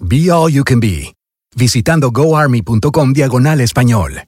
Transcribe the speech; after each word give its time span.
Be 0.00 0.30
All 0.30 0.50
You 0.52 0.64
Can 0.64 0.80
Be, 0.80 1.14
visitando 1.54 2.10
goarmy.com 2.10 3.12
diagonal 3.12 3.60
español. 3.60 4.24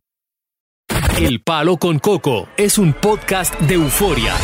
El 1.19 1.43
Palo 1.43 1.77
con 1.77 1.99
Coco 1.99 2.47
es 2.57 2.79
un 2.79 2.93
podcast 2.93 3.59
de 3.61 3.75
euforia. 3.75 4.35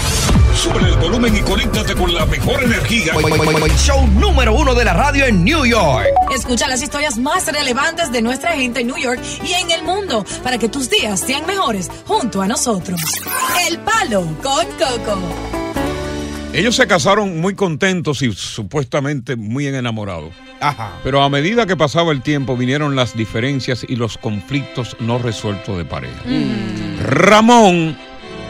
Sube 0.55 0.81
el 0.81 0.97
volumen 0.97 1.37
y 1.37 1.41
conéctate 1.41 1.95
con 1.95 2.13
la 2.13 2.27
mejor 2.27 2.65
energía. 2.65 3.15
Show 3.77 4.07
número 4.19 4.55
uno 4.55 4.75
de 4.75 4.85
la 4.85 4.95
radio 4.95 5.27
en 5.27 5.45
New 5.45 5.65
York. 5.65 6.07
Escucha 6.35 6.67
las 6.67 6.83
historias 6.83 7.17
más 7.19 7.47
relevantes 7.47 8.11
de 8.11 8.21
nuestra 8.21 8.53
gente 8.53 8.81
en 8.81 8.89
New 8.89 8.99
York 8.99 9.21
y 9.45 9.53
en 9.53 9.71
el 9.71 9.85
mundo 9.85 10.25
para 10.43 10.59
que 10.59 10.69
tus 10.69 10.91
días 10.91 11.21
sean 11.21 11.47
mejores 11.47 11.89
junto 12.07 12.43
a 12.43 12.49
nosotros. 12.49 13.01
El 13.69 13.79
Palo 13.79 14.27
con 14.43 14.67
Coco. 14.79 15.62
Ellos 16.53 16.77
se 16.77 16.87
casaron 16.87 17.41
muy 17.41 17.55
contentos 17.55 18.21
y 18.21 18.31
supuestamente 18.33 19.37
muy 19.37 19.67
enamorados. 19.67 20.35
Ajá. 20.61 20.93
Pero 21.03 21.23
a 21.23 21.31
medida 21.31 21.67
que 21.67 21.77
pasaba 21.77 22.13
el 22.13 22.21
tiempo 22.21 22.57
vinieron 22.59 22.95
las 22.95 23.17
diferencias 23.17 23.87
y 23.89 23.97
los 23.97 24.19
conflictos 24.19 24.97
no 25.01 25.19
resueltos 25.19 25.79
de 25.79 25.87
pareja. 25.87 26.21
Ramón 27.05 27.97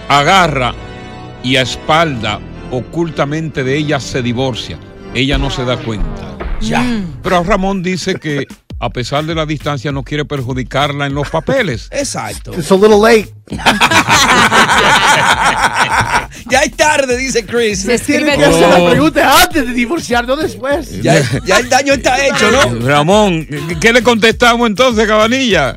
agarra 0.08 0.75
y 1.45 1.56
a 1.56 1.62
espalda 1.62 2.41
ocultamente 2.73 3.62
de 3.62 3.77
ella 3.77 4.01
se 4.01 4.20
divorcia. 4.20 4.79
Ella 5.14 5.39
no 5.39 5.51
se 5.51 5.64
da 5.64 5.77
cuenta. 5.77 6.36
Ya. 6.61 6.85
Pero 7.23 7.45
Ramón 7.45 7.83
dice 7.83 8.17
que 8.17 8.46
a 8.83 8.91
pesar 8.91 9.25
de 9.25 9.35
la 9.37 9.47
distancia 9.47 9.93
no 9.93 10.03
quiere 10.03 10.25
perjudicarla 10.25 11.07
en 11.07 11.15
los 11.15 11.31
papeles. 11.31 11.89
Exacto. 11.93 12.53
It's 12.53 12.69
a 12.73 12.75
little 12.75 12.98
late. 12.98 13.33
ya 16.51 16.63
es 16.65 16.77
tarde, 16.77 17.17
dice 17.17 17.47
Chris. 17.47 17.83
Se 17.83 17.97
Tiene 18.01 18.23
escribe 18.23 18.37
que 18.39 18.45
hacer 18.45 18.69
la 18.69 18.91
pregunta 18.91 19.42
antes 19.45 19.69
de 19.69 19.73
divorciar, 19.73 20.27
no 20.27 20.35
después. 20.35 21.01
Ya, 21.01 21.23
ya 21.45 21.59
el 21.59 21.69
daño 21.71 21.92
está 21.92 22.27
hecho, 22.27 22.51
¿no? 22.51 22.85
Ramón, 22.85 23.47
¿qué 23.81 23.92
le 23.92 24.03
contestamos 24.03 24.67
entonces, 24.67 25.07
Cabanilla? 25.07 25.77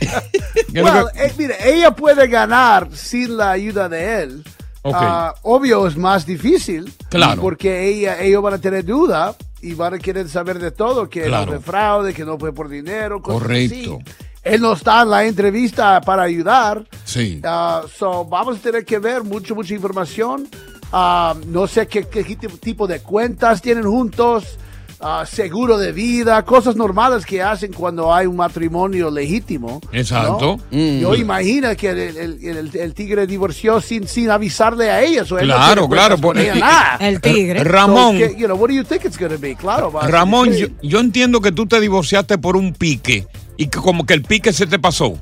¿Qué 0.00 0.80
es 0.80 0.84
lo 0.84 0.92
Well, 0.92 1.06
eh, 1.14 1.32
mire, 1.38 1.54
ella 1.64 1.92
puede 1.92 2.26
ganar 2.26 2.88
sin 2.92 3.36
la 3.36 3.52
ayuda 3.52 3.88
de 3.88 4.22
él. 4.22 4.42
Ok. 4.82 4.96
Ah, 4.98 5.34
obvio 5.42 5.86
es 5.86 5.96
más 5.96 6.26
difícil. 6.26 6.92
Claro. 7.10 7.40
Porque 7.40 7.86
ella, 7.86 8.20
ellos 8.20 8.42
van 8.42 8.54
a 8.54 8.58
tener 8.58 8.84
duda 8.84 9.36
y 9.62 9.74
van 9.74 9.94
a 9.94 9.98
querer 9.98 10.28
saber 10.28 10.58
de 10.58 10.70
todo, 10.70 11.08
que 11.08 11.22
Claro. 11.24 11.46
no 11.46 11.52
fue 11.52 11.60
fraude, 11.60 12.14
que 12.14 12.24
no 12.24 12.38
fue 12.38 12.52
por 12.52 12.68
dinero. 12.68 13.20
cosas 13.20 13.42
Correcto. 13.42 13.98
así. 14.04 14.14
Él 14.42 14.60
no 14.62 14.72
está 14.72 15.02
en 15.02 15.10
la 15.10 15.24
entrevista 15.26 16.00
para 16.00 16.22
ayudar. 16.22 16.86
Sí. 17.04 17.40
Ah, 17.44 17.82
so, 17.94 18.24
vamos 18.24 18.56
a 18.56 18.60
tener 18.60 18.84
que 18.86 18.98
ver 18.98 19.22
mucho, 19.22 19.54
mucha 19.54 19.74
información. 19.74 20.48
Ah, 20.92 21.34
no 21.46 21.66
sé 21.66 21.86
qué, 21.86 22.04
qué 22.08 22.24
tipo 22.24 22.86
de 22.86 23.00
cuentas 23.00 23.60
tienen 23.60 23.84
juntos. 23.84 24.56
Ah, 25.00 25.24
seguro 25.26 25.78
de 25.78 25.92
vida, 25.92 26.42
cosas 26.44 26.76
normales 26.76 27.24
que 27.24 27.42
hacen 27.42 27.72
cuando 27.72 28.12
hay 28.14 28.26
un 28.26 28.36
matrimonio 28.36 29.10
legítimo. 29.10 29.80
¿no? 29.82 29.98
Exacto. 29.98 30.58
Yo 30.70 31.14
imagino 31.14 31.74
que 31.76 31.90
el, 31.90 31.98
el- 32.16 32.38
el- 32.44 32.76
el 32.76 32.94
tigre 32.94 33.26
divorció 33.26 33.80
sin, 33.80 34.06
sin 34.06 34.30
avisarle 34.30 34.90
a 34.90 35.02
ella. 35.02 35.24
so 35.24 35.38
él 35.38 35.48
no 35.48 35.54
Claro, 35.54 35.88
claro, 35.88 36.18
por- 36.18 36.38
ella, 36.38 36.54
nada. 36.54 36.96
El 37.00 37.20
tigre. 37.20 37.64
Ramón, 37.64 38.18
So, 38.18 38.26
que, 38.28 38.36
you 38.38 38.46
know, 38.46 38.56
what 38.56 38.68
do 38.68 38.74
you 38.74 38.84
think 38.84 39.04
it's 39.04 39.18
gonna 39.18 39.36
be? 39.36 39.54
Claro, 39.56 39.90
va 39.92 40.00
a 40.02 40.04
ser 40.04 40.12
Ramón, 40.14 40.52
yo, 40.52 40.66
yo 40.82 41.00
entiendo 41.00 41.40
que 41.40 41.52
tú 41.52 41.66
te 41.66 41.80
divorciaste 41.80 42.38
por 42.38 42.56
un 42.56 42.72
pique 42.72 43.26
y 43.56 43.66
que 43.68 43.78
como 43.78 44.06
que 44.06 44.14
el 44.14 44.22
pique 44.22 44.52
se 44.52 44.66
te 44.66 44.78
pasó. 44.78 45.18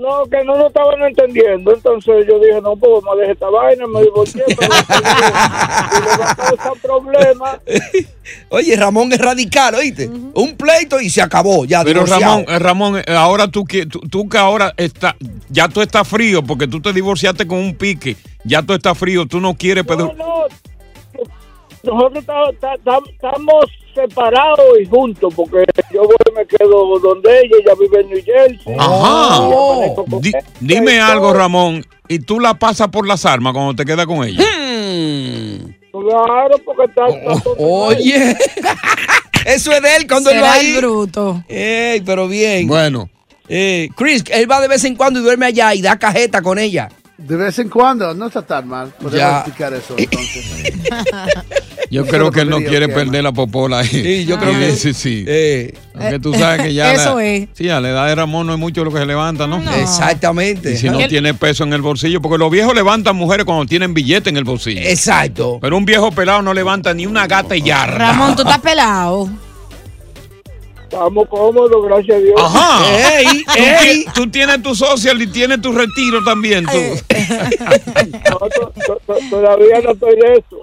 No, 0.00 0.24
que 0.30 0.42
no 0.44 0.56
lo 0.56 0.68
estaban 0.68 1.02
entendiendo. 1.02 1.74
Entonces 1.74 2.26
yo 2.26 2.38
dije, 2.38 2.58
no, 2.62 2.74
pues 2.74 2.90
vamos 2.92 3.12
a 3.12 3.16
dejar 3.16 3.34
esta 3.34 3.50
vaina, 3.50 3.86
me 3.86 4.02
divorcié, 4.02 4.42
pero 4.46 4.72
y 4.72 6.04
le 6.04 6.16
va 6.16 6.30
a 6.30 6.34
causar 6.34 6.72
problemas. 6.80 7.58
Oye, 8.48 8.76
Ramón 8.76 9.12
es 9.12 9.18
radical, 9.18 9.74
¿oíste? 9.74 10.08
Un 10.08 10.56
pleito 10.56 11.00
y 11.00 11.10
se 11.10 11.20
acabó, 11.20 11.66
ya. 11.66 11.84
Pero 11.84 12.04
divorciado. 12.04 12.22
Ramón, 12.22 12.44
eh, 12.48 12.58
Ramón, 12.58 12.96
eh, 12.98 13.04
ahora 13.08 13.48
tú 13.48 13.64
que 13.64 13.84
tú, 13.84 14.00
tú 14.00 14.26
que 14.28 14.38
ahora 14.38 14.72
está, 14.78 15.16
ya 15.50 15.68
tú 15.68 15.82
estás 15.82 16.08
frío 16.08 16.42
porque 16.42 16.66
tú 16.66 16.80
te 16.80 16.92
divorciaste 16.92 17.46
con 17.46 17.58
un 17.58 17.74
pique, 17.74 18.16
ya 18.44 18.62
tú 18.62 18.72
estás 18.72 18.96
frío, 18.96 19.26
tú 19.26 19.40
no 19.40 19.54
quieres 19.54 19.84
No, 19.84 19.88
pero 19.88 20.14
no, 20.16 20.44
nosotros 21.82 22.24
ta- 22.26 22.52
ta- 22.60 22.76
ta- 22.84 23.00
estamos 23.10 23.64
separados 23.94 24.66
y 24.80 24.86
juntos, 24.86 25.32
porque 25.34 25.64
yo 25.92 26.02
voy 26.02 26.14
y 26.30 26.34
me 26.36 26.46
quedo 26.46 26.98
donde 27.00 27.40
ella, 27.40 27.56
ella 27.60 27.72
vive 27.80 28.00
en 28.00 28.08
New 28.08 28.22
Jersey. 28.24 28.74
Ajá. 28.78 29.48
Di- 30.20 30.28
ella. 30.28 30.44
dime 30.60 31.00
algo, 31.00 31.32
Ramón, 31.32 31.84
y 32.08 32.18
tú 32.20 32.38
la 32.40 32.54
pasas 32.54 32.88
por 32.88 33.06
las 33.06 33.24
armas 33.26 33.52
cuando 33.52 33.74
te 33.74 33.84
quedas 33.84 34.06
con 34.06 34.24
ella. 34.24 34.42
Hmm. 34.44 35.74
Claro, 35.92 36.56
porque 36.64 36.84
está... 36.84 37.08
está 37.08 37.40
todo 37.42 37.56
Oye, 37.58 38.36
eso 39.44 39.72
es 39.72 39.82
de 39.82 39.96
él 39.96 40.06
cuando 40.06 40.30
él 40.30 40.40
va 40.42 40.52
ahí. 40.52 40.70
el 40.70 40.76
bruto. 40.78 41.42
Ey, 41.48 42.00
pero 42.02 42.28
bien. 42.28 42.66
Bueno, 42.68 43.08
Eh, 43.48 43.88
Chris, 43.96 44.22
él 44.30 44.48
va 44.48 44.60
de 44.60 44.68
vez 44.68 44.84
en 44.84 44.94
cuando 44.94 45.18
y 45.18 45.22
duerme 45.22 45.46
allá 45.46 45.74
y 45.74 45.82
da 45.82 45.98
cajeta 45.98 46.40
con 46.42 46.58
ella. 46.60 46.88
De 47.26 47.36
vez 47.36 47.58
en 47.58 47.68
cuando, 47.68 48.12
no 48.14 48.26
está 48.26 48.42
tan 48.42 48.66
mal. 48.66 48.88
Podemos 48.98 49.12
Ya. 49.14 49.36
explicar 49.40 49.72
eso 49.74 49.94
entonces. 49.96 50.72
yo 51.90 52.02
Eso 52.02 52.10
creo 52.10 52.30
que 52.30 52.40
él 52.40 52.48
no 52.50 52.58
quiere 52.58 52.86
que 52.88 52.94
perder 52.94 53.22
la 53.22 53.32
popola 53.32 53.80
ahí. 53.80 53.88
Sí, 53.88 54.24
yo 54.24 54.38
creo 54.38 54.52
que- 54.58 54.74
sí, 54.74 54.92
sí. 54.94 55.24
Eh, 55.28 55.74
Aunque 55.94 56.18
tú 56.18 56.32
sabes 56.34 56.62
que 56.62 56.74
ya 56.74 56.92
Eso 56.94 57.16
la, 57.18 57.26
es. 57.26 57.48
Sí, 57.52 57.68
a 57.68 57.78
la 57.80 57.90
edad 57.90 58.06
de 58.08 58.14
Ramón 58.14 58.46
no 58.46 58.54
es 58.54 58.58
mucho 58.58 58.84
lo 58.84 58.90
que 58.92 58.98
se 58.98 59.06
levanta, 59.06 59.46
¿no? 59.46 59.58
Exactamente. 59.74 60.72
Y 60.72 60.76
si 60.78 60.88
no 60.88 60.98
tiene 61.08 61.34
peso 61.34 61.62
en 61.64 61.72
el 61.72 61.82
bolsillo, 61.82 62.20
porque 62.22 62.38
los 62.38 62.50
viejos 62.50 62.74
levantan 62.74 63.14
mujeres 63.16 63.44
cuando 63.44 63.66
tienen 63.66 63.92
billete 63.94 64.30
en 64.30 64.36
el 64.36 64.44
bolsillo. 64.44 64.80
Exacto. 64.82 65.58
Pero 65.60 65.76
un 65.76 65.84
viejo 65.84 66.10
pelado 66.10 66.42
no 66.42 66.54
levanta 66.54 66.94
ni 66.94 67.06
una 67.06 67.26
gata 67.26 67.54
y 67.54 67.62
yarda. 67.62 67.98
Ramón, 67.98 68.34
tú 68.34 68.42
estás 68.42 68.58
pelado. 68.62 69.28
Estamos 70.90 71.28
cómodos, 71.28 71.84
gracias 71.84 72.16
a 72.16 72.20
Dios. 72.20 72.34
Ajá. 72.36 72.82
Ey, 73.18 73.44
Tú, 73.44 73.52
ey. 73.56 74.04
ti- 74.04 74.10
tú 74.12 74.28
tienes 74.30 74.60
tu 74.62 74.74
social 74.74 75.22
y 75.22 75.26
tienes 75.28 75.60
tu 75.62 75.70
retiro 75.72 76.22
también. 76.24 76.66
Tú. 76.66 76.78
No, 78.30 78.38
to- 78.38 78.72
to- 78.86 79.00
to- 79.06 79.18
todavía 79.30 79.80
no 79.84 79.92
estoy 79.92 80.16
de 80.16 80.34
eso. 80.34 80.60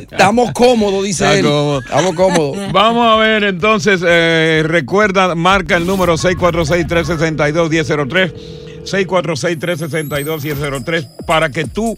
Estamos 0.00 0.50
cómodos, 0.52 1.04
dice 1.04 1.24
Está 1.24 1.38
él. 1.38 1.44
cómodo. 1.44 1.78
Estamos 1.80 2.14
cómodos. 2.14 2.72
Vamos 2.72 3.06
a 3.06 3.16
ver, 3.16 3.44
entonces, 3.44 4.00
eh, 4.04 4.64
recuerda, 4.66 5.34
marca 5.36 5.76
el 5.76 5.86
número 5.86 6.16
646-362-1003. 6.16 8.32
646-362-1003 8.84 11.06
para 11.26 11.50
que 11.50 11.64
tú 11.64 11.94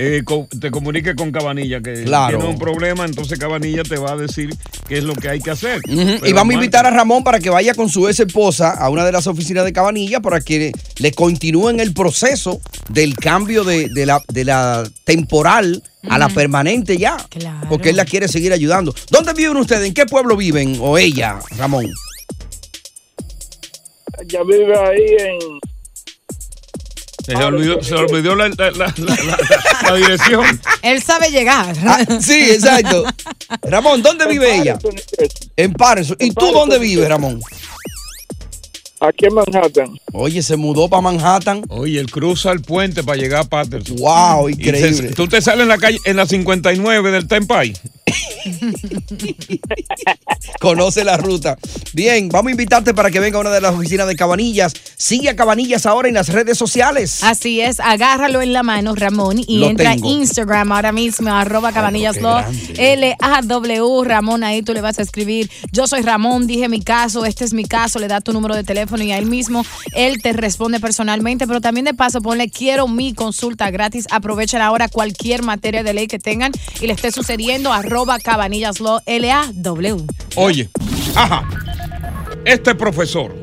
eh, 0.00 0.22
co- 0.24 0.46
te 0.60 0.70
comuniques 0.70 1.14
con 1.16 1.32
Cabanilla, 1.32 1.80
que 1.82 2.04
Claro. 2.04 2.38
tiene 2.38 2.52
un 2.52 2.58
problema, 2.58 3.04
entonces 3.04 3.38
Cabanilla 3.38 3.82
te 3.82 3.96
va 3.98 4.12
a 4.12 4.16
decir 4.16 4.48
qué 4.88 4.98
es 4.98 5.04
lo 5.04 5.12
que 5.14 5.28
hay 5.28 5.40
que 5.40 5.50
hacer. 5.50 5.80
Y 5.88 6.32
vamos 6.32 6.52
a 6.52 6.54
invitar 6.54 6.86
a 6.86 6.90
Ramón 6.90 7.24
para 7.24 7.40
que 7.40 7.50
vaya 7.50 7.74
con 7.74 7.88
su 7.88 8.06
ex 8.08 8.20
esposa 8.20 8.70
a 8.70 8.88
una 8.90 9.04
de 9.04 9.10
las 9.12 9.26
oficinas 9.26 9.64
de 9.64 9.72
Cabanilla 9.72 10.20
para 10.20 10.40
que 10.40 10.70
le 10.98 11.12
continúen 11.12 11.80
el 11.80 11.92
proceso 11.92 12.60
del 12.88 13.16
cambio 13.16 13.64
de, 13.64 13.88
de 13.92 14.06
la, 14.06 14.22
de 14.32 14.44
la 14.44 14.88
temporal 15.04 15.82
a 16.08 16.16
la 16.16 16.28
permanente 16.28 16.96
ya. 16.96 17.16
Porque 17.68 17.90
él 17.90 17.96
la 17.96 18.04
quiere 18.04 18.28
seguir 18.28 18.52
ayudando. 18.52 18.94
¿Dónde 19.10 19.32
viven 19.34 19.56
ustedes? 19.56 19.86
¿En 19.88 19.94
qué 19.94 20.06
pueblo 20.06 20.36
viven? 20.36 20.78
O 20.80 20.96
ella, 20.96 21.40
Ramón. 21.58 21.90
Ya 24.26 24.42
vive 24.42 24.76
ahí 24.78 25.16
en. 25.18 25.38
Se 27.28 27.36
le 27.36 27.44
olvidó, 27.44 27.82
se 27.82 27.94
olvidó 27.94 28.34
la, 28.34 28.48
la- 28.48 28.70
la- 28.70 28.94
la- 28.96 29.16
la- 29.16 29.38
la 29.90 29.94
dirección. 29.96 30.60
Él 30.80 31.02
sabe 31.02 31.30
llegar. 31.30 31.76
Ah, 31.86 32.04
sí, 32.20 32.50
exacto. 32.52 33.04
Ramón, 33.62 34.00
¿dónde 34.02 34.26
vive 34.26 34.56
ella? 34.56 34.78
En 35.56 35.74
Patterson. 35.74 36.16
¿Y 36.20 36.30
tú 36.30 36.50
dónde 36.52 36.78
vives, 36.78 37.06
Ramón? 37.06 37.38
Aquí 39.00 39.26
en 39.26 39.34
Manhattan. 39.34 39.96
Oye, 40.12 40.42
se 40.42 40.56
mudó 40.56 40.88
para 40.88 41.02
Manhattan. 41.02 41.62
Oye, 41.68 42.00
él 42.00 42.10
cruza 42.10 42.50
el 42.50 42.62
puente 42.62 43.04
para 43.04 43.16
llegar 43.16 43.42
a 43.42 43.44
Patterson. 43.44 43.96
Wow, 43.98 44.48
increíble. 44.48 45.10
tú 45.14 45.28
te 45.28 45.40
sales 45.40 45.62
en 45.62 45.68
la 45.68 45.78
calle, 45.78 45.98
en 46.04 46.16
la 46.16 46.26
59 46.26 47.10
del 47.12 47.28
Tempay. 47.28 47.74
Conoce 50.60 51.04
la 51.04 51.16
ruta. 51.16 51.56
Bien, 51.92 52.28
vamos 52.28 52.48
a 52.48 52.50
invitarte 52.52 52.94
para 52.94 53.10
que 53.10 53.20
venga 53.20 53.38
a 53.38 53.42
una 53.42 53.50
de 53.50 53.60
las 53.60 53.74
oficinas 53.74 54.08
de 54.08 54.16
Cabanillas. 54.16 54.72
Sigue 54.96 55.28
a 55.28 55.36
Cabanillas 55.36 55.86
ahora 55.86 56.08
en 56.08 56.14
las 56.14 56.30
redes 56.30 56.58
sociales. 56.58 57.22
Así 57.22 57.60
es, 57.60 57.78
agárralo 57.80 58.42
en 58.42 58.52
la 58.52 58.62
mano, 58.64 58.94
Ramón, 58.96 59.38
y 59.46 59.58
Lo 59.58 59.68
entra 59.68 59.92
tengo. 59.92 60.08
a 60.08 60.10
Instagram 60.10 60.72
ahora 60.72 60.90
mismo, 60.92 61.30
arroba 61.32 61.72
cabanillas. 61.72 62.16
L-A-W, 62.76 64.04
Ramón, 64.04 64.42
ahí 64.42 64.62
tú 64.62 64.72
le 64.72 64.80
vas 64.80 64.98
a 64.98 65.02
escribir, 65.02 65.50
yo 65.70 65.86
soy 65.86 66.02
Ramón, 66.02 66.46
dije 66.46 66.68
mi 66.68 66.80
caso, 66.80 67.24
este 67.24 67.44
es 67.44 67.52
mi 67.52 67.64
caso, 67.64 67.98
le 67.98 68.08
da 68.08 68.20
tu 68.20 68.32
número 68.32 68.56
de 68.56 68.64
teléfono 68.64 68.87
y 68.96 69.12
a 69.12 69.18
él 69.18 69.26
mismo, 69.26 69.64
él 69.94 70.22
te 70.22 70.32
responde 70.32 70.80
personalmente, 70.80 71.46
pero 71.46 71.60
también 71.60 71.84
de 71.84 71.94
paso 71.94 72.20
ponle, 72.20 72.48
quiero 72.48 72.88
mi 72.88 73.14
consulta 73.14 73.70
gratis, 73.70 74.06
aprovechen 74.10 74.62
ahora 74.62 74.88
cualquier 74.88 75.42
materia 75.42 75.82
de 75.82 75.94
ley 75.94 76.06
que 76.06 76.18
tengan 76.18 76.52
y 76.80 76.86
le 76.86 76.92
esté 76.94 77.12
sucediendo, 77.12 77.72
arroba 77.72 78.18
cabanillas 78.18 78.80
Law, 78.80 79.00
L-A-W. 79.06 80.04
Oye, 80.36 80.68
ajá. 81.14 81.48
Este 82.44 82.74
profesor, 82.74 83.34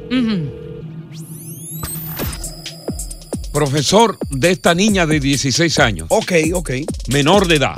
profesor 3.53 4.18
de 4.31 4.51
esta 4.51 4.74
niña 4.74 5.06
de 5.06 5.19
16 5.19 5.80
años. 5.80 6.07
Ok, 6.09 6.33
ok. 6.53 6.71
Menor 7.07 7.48
de 7.48 7.56
edad. 7.56 7.75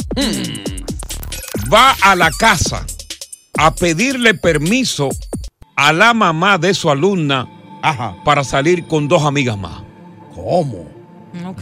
Va 1.72 1.96
a 2.02 2.16
la 2.16 2.32
casa 2.32 2.86
a 3.58 3.76
pedirle 3.76 4.36
permiso 4.36 5.10
a 5.76 5.92
la 5.92 6.14
mamá 6.14 6.58
de 6.58 6.74
su 6.74 6.90
alumna 6.90 7.48
para 8.24 8.44
salir 8.44 8.86
con 8.88 9.08
dos 9.08 9.24
amigas 9.24 9.58
más. 9.58 9.82
¿Cómo? 10.36 10.86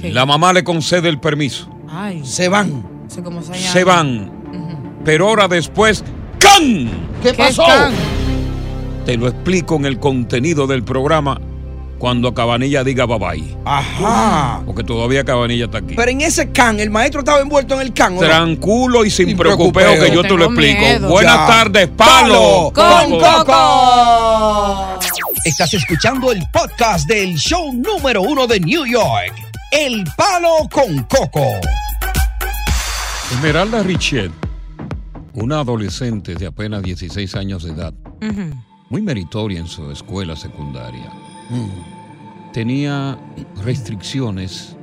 La 0.04 0.26
mamá 0.26 0.54
le 0.54 0.64
concede 0.64 1.10
el 1.10 1.20
permiso. 1.20 1.68
Ay. 1.90 2.22
Se 2.26 2.48
van. 2.50 2.84
Se 3.54 3.84
van. 3.84 4.32
Pero 5.04 5.28
hora 5.30 5.48
después, 5.48 6.04
¡can! 6.40 6.90
¿Qué 7.22 7.34
pasó? 7.34 7.64
Te 9.06 9.18
lo 9.18 9.28
explico 9.28 9.76
en 9.76 9.86
el 9.86 10.00
contenido 10.00 10.66
del 10.66 10.84
programa 10.84 11.40
cuando 12.00 12.34
Cabanilla 12.34 12.84
diga 12.84 13.06
bye 13.06 13.20
bye. 13.20 13.58
Ajá. 13.66 14.62
Porque 14.66 14.84
todavía 14.84 15.24
Cabanilla 15.24 15.66
está 15.66 15.78
aquí. 15.78 15.94
Pero 15.96 16.10
en 16.12 16.22
ese 16.22 16.52
can, 16.52 16.80
el 16.80 16.90
maestro 16.90 17.20
estaba 17.22 17.40
envuelto 17.40 17.76
en 17.76 17.82
el 17.82 17.94
can. 17.94 18.18
Tranquilo 18.18 19.06
y 19.06 19.10
sin, 19.12 19.28
Sin 19.28 19.38
preocupeo, 19.38 19.72
preocupeo. 19.92 20.06
que 20.10 20.14
yo 20.16 20.22
te 20.24 20.36
lo 20.36 20.46
explico. 20.46 20.80
miedo. 20.82 21.08
Buenas 21.10 21.36
Ya. 21.36 21.46
tardes, 21.48 21.88
palo. 21.90 22.72
Con 22.74 23.12
Coco. 23.20 24.25
Estás 25.58 25.74
escuchando 25.74 26.34
el 26.34 26.44
podcast 26.52 27.08
del 27.08 27.38
show 27.38 27.72
número 27.72 28.22
uno 28.22 28.46
de 28.46 28.60
New 28.60 28.86
York. 28.86 29.34
El 29.72 30.04
Palo 30.18 30.68
con 30.70 31.04
Coco. 31.04 31.46
Esmeralda 33.32 33.82
Richet, 33.82 34.34
una 35.34 35.62
adolescente 35.62 36.36
de 36.36 36.48
apenas 36.48 36.84
16 36.84 37.36
años 37.36 37.64
de 37.64 37.72
edad, 37.72 37.94
muy 38.90 39.02
meritoria 39.02 39.58
en 39.58 39.68
su 39.68 39.90
escuela 39.92 40.36
secundaria, 40.36 41.10
tenía 42.52 43.18
restricciones 43.64 44.76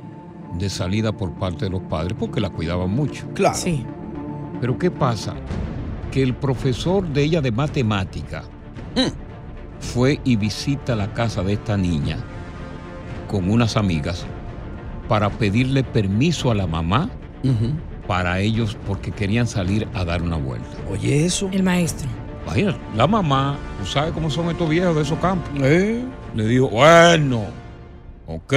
de 0.55 0.71
salida 0.71 1.11
por 1.11 1.37
parte 1.37 1.65
de 1.65 1.69
los 1.69 1.83
padres 1.83 2.17
porque 2.19 2.41
la 2.41 2.49
cuidaban 2.49 2.89
mucho. 2.89 3.29
Claro. 3.35 3.55
Sí. 3.55 3.85
Pero 4.59 4.79
¿qué 4.79 4.89
pasa? 4.89 5.35
Que 6.11 6.23
el 6.23 6.33
profesor 6.33 7.07
de 7.07 7.21
ella 7.21 7.41
de 7.41 7.51
matemática 7.51 8.43
fue 9.83 10.19
y 10.23 10.35
visita 10.37 10.95
la 10.95 11.13
casa 11.13 11.43
de 11.43 11.53
esta 11.53 11.77
niña 11.77 12.17
con 13.29 13.49
unas 13.51 13.77
amigas 13.77 14.25
para 15.07 15.29
pedirle 15.29 15.83
permiso 15.83 16.49
a 16.51 16.55
la 16.55 16.65
mamá 16.67 17.09
para 18.07 18.39
ellos 18.39 18.77
porque 18.87 19.11
querían 19.11 19.47
salir 19.47 19.87
a 19.93 20.03
dar 20.05 20.21
una 20.21 20.37
vuelta. 20.37 20.67
Oye, 20.89 21.25
eso. 21.25 21.49
El 21.51 21.63
maestro. 21.63 22.07
Vaya, 22.45 22.75
la 22.95 23.07
mamá, 23.07 23.57
tú 23.79 23.85
sabes 23.85 24.11
cómo 24.13 24.29
son 24.29 24.49
estos 24.49 24.69
viejos 24.69 24.95
de 24.95 25.01
esos 25.03 25.17
campos. 25.19 25.49
Eh. 25.61 26.03
Le 26.35 26.47
dijo, 26.47 26.67
bueno, 26.69 27.43
ok, 28.27 28.53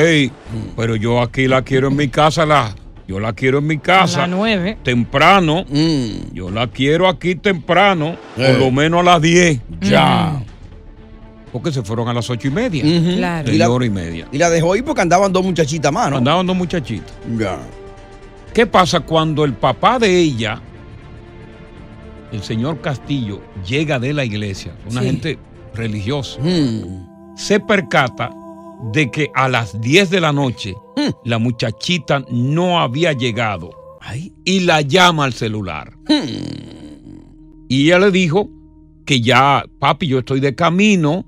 pero 0.77 0.97
yo 0.97 1.21
aquí 1.23 1.47
la 1.47 1.63
quiero 1.63 1.89
en 1.89 1.97
mi 1.97 2.09
casa, 2.09 2.45
la, 2.45 2.75
yo 3.07 3.21
la 3.21 3.33
quiero 3.33 3.59
en 3.59 3.67
mi 3.69 3.77
A 3.77 3.81
casa. 3.81 4.21
las 4.23 4.31
nueve. 4.31 4.77
Temprano, 4.83 5.65
Mm. 5.69 6.33
yo 6.35 6.51
la 6.51 6.67
quiero 6.67 7.09
aquí 7.09 7.37
temprano, 7.37 8.17
Eh. 8.37 8.51
por 8.53 8.59
lo 8.59 8.71
menos 8.73 9.01
a 9.01 9.05
las 9.05 9.23
10. 9.23 9.61
Ya. 9.81 10.43
Porque 11.57 11.73
se 11.73 11.83
fueron 11.83 12.07
a 12.09 12.13
las 12.13 12.29
ocho 12.29 12.49
y 12.49 12.51
media. 12.51 12.83
Claro. 13.17 13.51
Y 13.51 13.57
la- 13.57 13.71
hora 13.71 13.87
y 13.87 13.91
media. 13.91 14.29
Y 14.31 14.37
la 14.39 14.51
dejó 14.51 14.77
ir 14.77 14.85
porque 14.85 15.01
andaban 15.01 15.33
dos 15.33 15.43
muchachitas 15.45 15.91
más, 15.93 16.11
¿no? 16.11 16.19
Andaban 16.19 16.47
dos 16.47 16.55
muchachitas. 16.57 17.15
Ya. 17.39 17.59
¿Qué 18.53 18.67
pasa 18.67 19.01
cuando 19.01 19.45
el 19.45 19.55
papá 19.55 19.99
de 19.99 20.19
ella, 20.19 20.61
el 22.33 22.43
señor 22.43 22.81
Castillo, 22.81 23.41
llega 23.67 23.99
de 23.99 24.13
la 24.13 24.25
iglesia, 24.25 24.75
una 24.91 25.01
Sí. 25.01 25.07
gente 25.07 25.39
religiosa, 25.75 26.41
Mm. 26.43 27.37
se 27.37 27.61
percata 27.61 28.31
de 28.93 29.11
que 29.11 29.31
a 29.35 29.49
las 29.49 29.81
10 29.81 30.11
de 30.11 30.21
la 30.21 30.33
noche 30.33 30.75
la 31.25 31.39
muchachita 31.39 32.23
no 32.31 32.81
había 32.81 33.13
llegado 33.13 33.71
Ay. 34.01 34.33
y 34.45 34.61
la 34.61 34.83
llama 34.83 35.25
al 35.25 35.33
celular. 35.33 35.95
Mm. 36.09 37.65
Y 37.69 37.87
ella 37.87 37.99
le 37.99 38.11
dijo 38.11 38.49
que 39.05 39.21
ya, 39.21 39.65
papi, 39.79 40.07
yo 40.09 40.19
estoy 40.19 40.41
de 40.41 40.55
camino, 40.55 41.25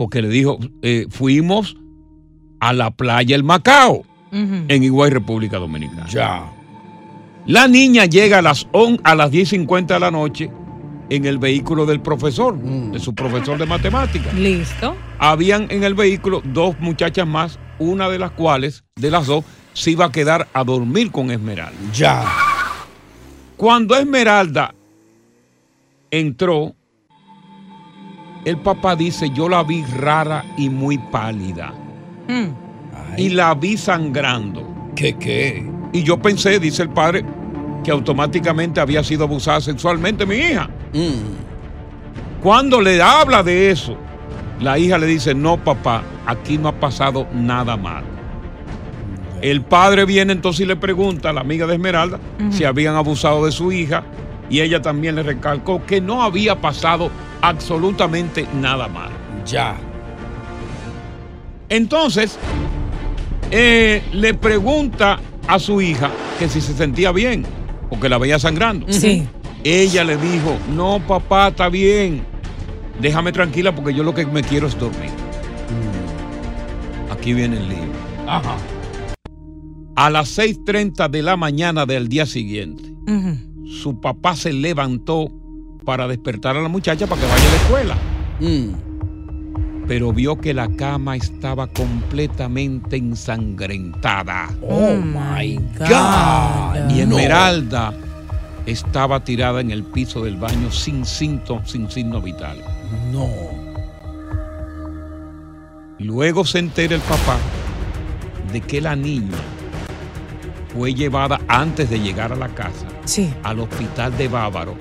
porque 0.00 0.22
le 0.22 0.30
dijo, 0.30 0.58
eh, 0.80 1.04
fuimos 1.10 1.76
a 2.58 2.72
la 2.72 2.90
playa 2.90 3.36
El 3.36 3.44
Macao, 3.44 4.02
en 4.32 4.82
Iguay, 4.82 5.10
República 5.10 5.58
Dominicana. 5.58 6.06
Ya. 6.08 6.50
La 7.44 7.68
niña 7.68 8.06
llega 8.06 8.38
a 8.38 8.42
las, 8.42 8.66
on- 8.72 8.98
a 9.04 9.14
las 9.14 9.30
10.50 9.30 9.88
de 9.88 10.00
la 10.00 10.10
noche 10.10 10.50
en 11.10 11.26
el 11.26 11.36
vehículo 11.36 11.84
del 11.84 12.00
profesor, 12.00 12.54
Mm. 12.56 12.92
de 12.92 12.98
su 12.98 13.14
profesor 13.14 13.58
de 13.58 13.66
matemáticas. 13.66 14.32
Listo. 14.32 14.96
Habían 15.18 15.66
en 15.70 15.84
el 15.84 15.92
vehículo 15.92 16.40
dos 16.46 16.80
muchachas 16.80 17.26
más, 17.26 17.58
una 17.78 18.08
de 18.08 18.18
las 18.20 18.30
cuales, 18.30 18.84
de 18.96 19.10
las 19.10 19.26
dos, 19.26 19.44
se 19.74 19.90
iba 19.90 20.06
a 20.06 20.12
quedar 20.12 20.48
a 20.54 20.64
dormir 20.64 21.10
con 21.10 21.30
Esmeralda. 21.30 21.78
Ya. 21.92 22.24
Cuando 23.58 23.94
Esmeralda 23.96 24.72
entró, 26.10 26.74
el 28.44 28.56
papá 28.58 28.96
dice, 28.96 29.30
yo 29.30 29.48
la 29.48 29.62
vi 29.62 29.84
rara 29.84 30.44
y 30.56 30.68
muy 30.68 30.98
pálida. 30.98 31.72
Mm. 32.28 33.18
Y 33.18 33.30
la 33.30 33.54
vi 33.54 33.76
sangrando. 33.76 34.66
¿Qué 34.96 35.14
qué? 35.14 35.68
Y 35.92 36.02
yo 36.02 36.18
pensé, 36.18 36.58
dice 36.58 36.82
el 36.82 36.90
padre, 36.90 37.24
que 37.84 37.90
automáticamente 37.90 38.80
había 38.80 39.02
sido 39.02 39.24
abusada 39.24 39.60
sexualmente 39.60 40.26
mi 40.26 40.36
hija. 40.36 40.68
Mm. 40.92 42.40
Cuando 42.42 42.80
le 42.80 43.02
habla 43.02 43.42
de 43.42 43.70
eso, 43.70 43.96
la 44.60 44.78
hija 44.78 44.98
le 44.98 45.06
dice, 45.06 45.34
no 45.34 45.62
papá, 45.62 46.02
aquí 46.26 46.58
no 46.58 46.68
ha 46.68 46.80
pasado 46.80 47.26
nada 47.32 47.76
mal. 47.76 48.04
El 49.42 49.62
padre 49.62 50.04
viene 50.04 50.32
entonces 50.32 50.60
y 50.60 50.66
le 50.66 50.76
pregunta 50.76 51.30
a 51.30 51.32
la 51.32 51.40
amiga 51.40 51.66
de 51.66 51.74
Esmeralda 51.74 52.20
si 52.50 52.64
habían 52.64 52.94
abusado 52.94 53.46
de 53.46 53.52
su 53.52 53.72
hija 53.72 54.04
y 54.50 54.60
ella 54.60 54.82
también 54.82 55.14
le 55.14 55.22
recalcó 55.22 55.84
que 55.86 56.02
no 56.02 56.22
había 56.22 56.60
pasado 56.60 57.10
absolutamente 57.42 58.46
nada 58.54 58.88
mal. 58.88 59.10
Ya. 59.46 59.76
Entonces, 61.68 62.38
eh, 63.50 64.02
le 64.12 64.34
pregunta 64.34 65.18
a 65.46 65.58
su 65.58 65.80
hija 65.80 66.10
que 66.38 66.48
si 66.48 66.60
se 66.60 66.74
sentía 66.74 67.12
bien, 67.12 67.44
porque 67.88 68.08
la 68.08 68.18
veía 68.18 68.38
sangrando. 68.38 68.86
Sí. 68.92 69.26
Ella 69.62 70.04
le 70.04 70.16
dijo, 70.16 70.56
no 70.74 71.00
papá, 71.06 71.48
está 71.48 71.68
bien, 71.68 72.22
déjame 73.00 73.32
tranquila 73.32 73.74
porque 73.74 73.92
yo 73.94 74.02
lo 74.02 74.14
que 74.14 74.24
me 74.26 74.42
quiero 74.42 74.66
es 74.66 74.78
dormir. 74.78 75.10
Aquí 77.10 77.34
viene 77.34 77.58
el 77.58 77.68
lío. 77.68 77.78
Ajá. 78.26 78.56
A 79.96 80.08
las 80.08 80.38
6.30 80.38 81.10
de 81.10 81.22
la 81.22 81.36
mañana 81.36 81.84
del 81.84 82.08
día 82.08 82.24
siguiente, 82.24 82.84
su 83.82 84.00
papá 84.00 84.34
se 84.34 84.52
levantó 84.52 85.28
para 85.84 86.06
despertar 86.08 86.56
a 86.56 86.60
la 86.60 86.68
muchacha 86.68 87.06
para 87.06 87.20
que 87.20 87.26
vaya 87.28 87.42
a 87.42 87.50
la 87.50 87.56
escuela. 87.56 87.96
Pero 89.86 90.12
vio 90.12 90.38
que 90.38 90.54
la 90.54 90.68
cama 90.76 91.16
estaba 91.16 91.66
completamente 91.66 92.96
ensangrentada. 92.96 94.48
Oh 94.62 94.94
my 94.96 95.56
God. 95.78 96.90
Y 96.90 97.04
No. 97.06 97.18
Esmeralda 97.18 97.92
estaba 98.66 99.24
tirada 99.24 99.60
en 99.60 99.70
el 99.72 99.82
piso 99.82 100.22
del 100.22 100.36
baño 100.36 100.70
sin 100.70 101.04
síntomas, 101.04 101.70
sin 101.70 101.90
signo 101.90 102.20
vital. 102.20 102.58
No. 103.12 103.28
Luego 105.98 106.44
se 106.44 106.58
entera 106.60 106.94
el 106.94 107.00
papá 107.02 107.36
de 108.52 108.60
que 108.60 108.80
la 108.80 108.96
niña 108.96 109.36
fue 110.72 110.94
llevada 110.94 111.40
antes 111.48 111.90
de 111.90 111.98
llegar 112.00 112.32
a 112.32 112.36
la 112.36 112.48
casa 112.48 112.86
Sí. 113.04 113.32
al 113.42 113.60
hospital 113.60 114.16
de 114.16 114.28
Bávaro, 114.28 114.76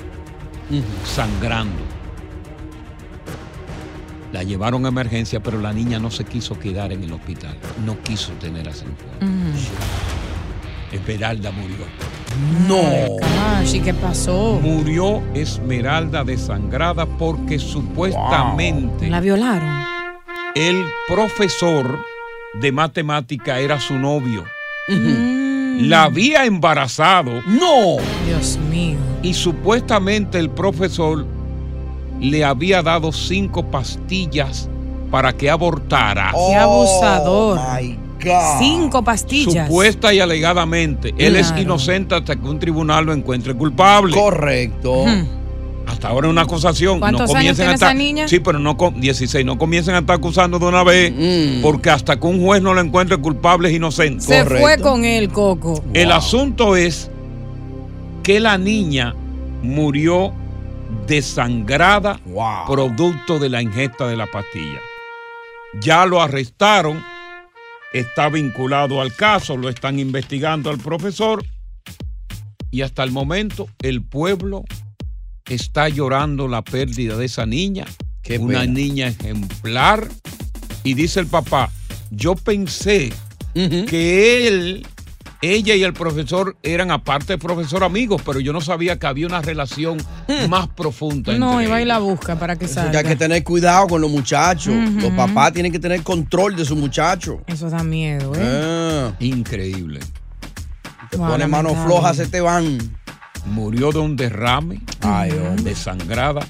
sangrando. 1.05 1.81
La 4.31 4.43
llevaron 4.43 4.85
a 4.85 4.89
emergencia, 4.89 5.39
pero 5.41 5.59
la 5.59 5.73
niña 5.73 5.97
no 5.99 6.11
se 6.11 6.23
quiso 6.23 6.57
quedar 6.59 6.91
en 6.91 7.03
el 7.03 7.11
hospital. 7.13 7.55
No 7.83 7.99
quiso 8.03 8.31
tener 8.33 8.69
a 8.69 8.73
su 8.73 8.85
Esmeralda 10.91 11.51
murió. 11.51 11.77
No. 12.67 13.17
Ay, 13.57 13.79
¿qué 13.81 13.93
pasó? 13.93 14.59
Murió 14.61 15.21
Esmeralda 15.33 16.23
desangrada 16.23 17.05
porque 17.05 17.57
supuestamente 17.59 19.09
La 19.09 19.19
violaron. 19.19 19.69
el 20.55 20.83
profesor 21.07 22.03
de 22.53 22.71
matemática 22.71 23.59
era 23.59 23.79
su 23.79 23.97
novio. 23.97 24.45
La 24.87 26.03
había 26.03 26.45
embarazado. 26.45 27.41
No. 27.47 27.97
Dios 28.27 28.57
mío. 28.69 28.97
Y 29.21 29.33
supuestamente 29.33 30.39
el 30.39 30.49
profesor 30.49 31.25
le 32.21 32.43
había 32.43 32.81
dado 32.81 33.11
cinco 33.11 33.63
pastillas 33.65 34.69
para 35.11 35.33
que 35.33 35.49
abortara. 35.49 36.31
Qué 36.33 36.55
abusador. 36.55 37.57
Oh 37.59 37.75
my 37.81 37.97
God. 38.23 38.59
Cinco 38.59 39.03
pastillas. 39.03 39.67
Supuesta 39.67 40.13
y 40.13 40.19
alegadamente. 40.19 41.13
Él 41.17 41.35
es 41.35 41.47
Claro. 41.47 41.61
inocente 41.63 42.15
hasta 42.15 42.35
que 42.35 42.47
un 42.47 42.59
tribunal 42.59 43.05
lo 43.05 43.13
encuentre 43.13 43.53
culpable. 43.55 44.15
Correcto. 44.15 45.05
Hasta 45.87 46.09
ahora 46.09 46.27
es 46.27 46.31
una 46.31 46.41
acusación. 46.41 46.99
¿Cuántos 46.99 47.21
no 47.31 47.37
años 47.37 47.57
comiencen 47.57 47.63
tiene 47.63 47.71
a 47.71 47.75
estar- 47.75 47.89
esa 47.89 47.93
niña? 47.97 48.27
Sí, 48.27 48.39
pero 48.39 48.59
no 48.59 48.77
con 48.77 49.01
16. 49.01 49.43
No 49.43 49.57
comiencen 49.57 49.95
a 49.95 49.99
estar 49.99 50.17
acusando 50.17 50.59
de 50.59 50.65
una 50.65 50.83
vez. 50.83 51.11
Mm. 51.11 51.61
Porque 51.63 51.89
hasta 51.89 52.19
que 52.19 52.27
un 52.27 52.45
juez 52.45 52.61
no 52.61 52.73
lo 52.75 52.81
encuentre 52.81 53.17
culpable 53.17 53.69
es 53.69 53.75
inocente. 53.75 54.23
Se 54.23 54.45
fue 54.45 54.77
con 54.77 55.03
él, 55.03 55.29
Coco. 55.29 55.81
El 55.93 56.11
asunto 56.11 56.75
es 56.75 57.09
que 58.29 58.39
la 58.39 58.59
niña 58.59 59.15
murió 59.63 60.31
desangrada 61.07 62.21
producto 62.67 63.39
de 63.39 63.49
la 63.49 63.59
ingesta 63.59 64.05
de 64.05 64.15
la 64.15 64.27
pastilla. 64.27 64.79
Ya 65.81 66.05
lo 66.05 66.21
arrestaron, 66.21 67.03
está 67.91 68.29
vinculado 68.29 69.01
al 69.01 69.15
caso, 69.15 69.57
lo 69.57 69.67
están 69.67 69.97
investigando 69.97 70.69
al 70.69 70.77
profesor 70.77 71.43
y 72.69 72.83
hasta 72.83 73.03
el 73.03 73.09
momento 73.09 73.67
el 73.81 74.03
pueblo 74.03 74.63
está 75.47 75.89
llorando 75.89 76.47
la 76.47 76.61
pérdida 76.61 77.17
de 77.17 77.25
esa 77.25 77.47
niña, 77.47 77.87
una 78.39 78.59
pena. 78.59 78.65
niña 78.67 79.07
ejemplar 79.07 80.07
y 80.83 80.93
dice 80.93 81.19
el 81.19 81.25
papá, 81.25 81.71
yo 82.11 82.35
pensé 82.35 83.11
que 83.55 84.47
él, 84.47 84.85
ella 85.41 85.73
y 85.75 85.83
el 85.83 85.93
profesor 85.93 86.57
eran 86.63 86.91
aparte 86.91 87.33
de 87.33 87.37
profesor 87.37 87.83
amigos, 87.83 88.21
pero 88.25 88.39
yo 88.39 88.51
no 88.51 88.59
sabía 88.61 88.99
que 88.99 89.07
había 89.07 89.25
una 89.27 89.41
relación 89.41 89.97
más 90.49 90.67
profunda. 90.67 91.31
No, 91.37 91.61
entre 91.61 91.81
y 91.81 91.85
la 91.85 91.99
busca 91.99 92.37
para 92.37 92.55
que 92.55 92.65
Que 92.65 92.73
salga. 92.73 92.99
hay 92.99 93.05
que 93.05 93.15
tener 93.15 93.43
cuidado 93.43 93.87
con 93.87 94.01
los 94.01 94.11
muchachos. 94.11 94.73
Los 94.95 95.11
papás 95.11 95.53
tienen 95.53 95.71
que 95.71 95.79
tener 95.79 96.03
control 96.03 96.55
de 96.55 96.65
sus 96.65 96.77
muchachos. 96.77 97.37
Eso 97.47 97.69
da 97.69 97.83
miedo, 97.83 98.33
¿eh? 98.35 98.39
Ah, 98.41 99.11
Increíble. 99.19 99.99
te 101.09 101.17
Wow, 101.17 101.29
pones 101.29 101.47
manos 101.49 101.73
flojas, 101.85 102.17
se 102.17 102.27
te 102.27 102.41
van. 102.41 102.77
Murió 103.45 103.91
de 103.91 103.99
un 103.99 104.15
derrame, 104.17 104.81
Ay, 105.01 105.31
desangrada, 105.63 106.41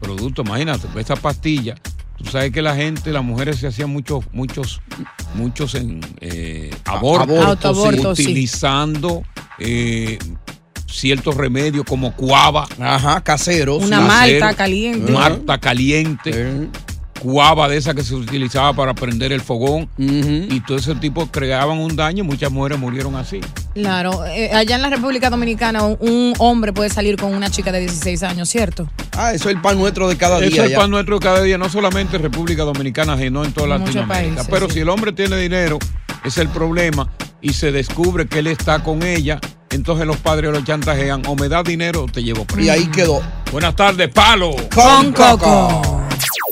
producto, 0.00 0.42
imagínate, 0.42 0.88
esa 0.98 1.14
pastilla. 1.14 1.74
Tú 2.16 2.24
sabes 2.30 2.52
que 2.52 2.62
la 2.62 2.74
gente, 2.76 3.10
las 3.12 3.24
mujeres 3.24 3.56
se 3.58 3.66
hacían 3.66 3.90
muchos, 3.90 4.24
muchos, 4.32 4.80
muchos 5.34 5.74
en, 5.74 6.00
eh, 6.20 6.70
abortos, 6.84 8.16
sí. 8.16 8.22
utilizando 8.22 9.22
eh, 9.58 10.18
ciertos 10.86 11.34
remedios 11.36 11.84
como 11.84 12.14
cuava, 12.14 12.66
Ajá, 12.78 13.22
caseros. 13.22 13.82
Una 13.82 14.00
malta 14.00 14.54
caliente. 14.54 15.10
Marta 15.10 15.58
caliente, 15.58 16.30
Eh, 16.34 16.68
cuava 17.22 17.68
de 17.68 17.76
esa 17.76 17.94
que 17.94 18.02
se 18.02 18.14
utilizaba 18.16 18.72
para 18.72 18.94
prender 18.94 19.32
el 19.32 19.40
fogón. 19.40 19.88
Y 19.96 20.60
todo 20.60 20.78
ese 20.78 20.94
tipo 20.96 21.26
creaban 21.28 21.78
un 21.78 21.94
daño 21.94 22.24
y 22.24 22.26
muchas 22.26 22.50
mujeres 22.50 22.78
murieron 22.78 23.14
así. 23.14 23.40
Claro, 23.74 24.26
eh, 24.26 24.50
allá 24.52 24.76
en 24.76 24.82
la 24.82 24.90
República 24.90 25.30
Dominicana 25.30 25.84
un, 25.84 26.34
hombre 26.38 26.72
puede 26.72 26.90
salir 26.90 27.16
con 27.16 27.32
una 27.34 27.48
chica 27.50 27.70
de 27.70 27.80
16 27.80 28.22
años, 28.24 28.48
¿cierto? 28.48 28.88
Ah, 29.16 29.32
eso 29.32 29.48
es 29.48 29.54
el 29.54 29.62
pan 29.62 29.78
nuestro 29.78 30.08
de 30.08 30.16
cada 30.16 30.40
Eso 30.40 30.50
día. 30.50 30.64
es 30.64 30.70
ya. 30.72 30.78
pan 30.78 30.90
nuestro 30.90 31.20
cada 31.20 31.42
día, 31.42 31.56
no 31.58 31.68
solamente 31.68 32.16
en 32.16 32.22
República 32.22 32.64
Dominicana, 32.64 33.16
sino 33.16 33.44
en 33.44 33.52
toda 33.52 33.76
En 33.76 33.80
muchos 33.82 33.94
Latinoamérica. 33.94 34.34
países, 34.36 34.48
Pero 34.50 34.66
sí. 34.68 34.74
si 34.74 34.80
el 34.80 34.88
hombre 34.88 35.12
tiene 35.12 35.36
dinero, 35.36 35.78
es 36.24 36.38
el 36.38 36.48
problema, 36.48 37.08
y 37.40 37.52
se 37.52 37.70
descubre 37.72 38.26
que 38.26 38.40
él 38.40 38.46
está 38.48 38.82
con 38.82 39.02
ella, 39.02 39.40
entonces 39.70 40.06
los 40.06 40.16
padres 40.16 40.50
lo 40.52 40.60
chantajean, 40.62 41.22
o 41.26 41.36
me 41.36 41.48
da 41.48 41.62
dinero 41.62 42.04
o 42.04 42.06
te 42.06 42.22
llevo 42.22 42.44
preso. 42.44 42.66
Y 42.66 42.68
ahí 42.70 42.86
quedó. 42.86 43.20
Buenas 43.52 43.76
tardes, 43.76 44.08
palo. 44.08 44.50
Con 44.74 45.12
Coco. 45.12 45.91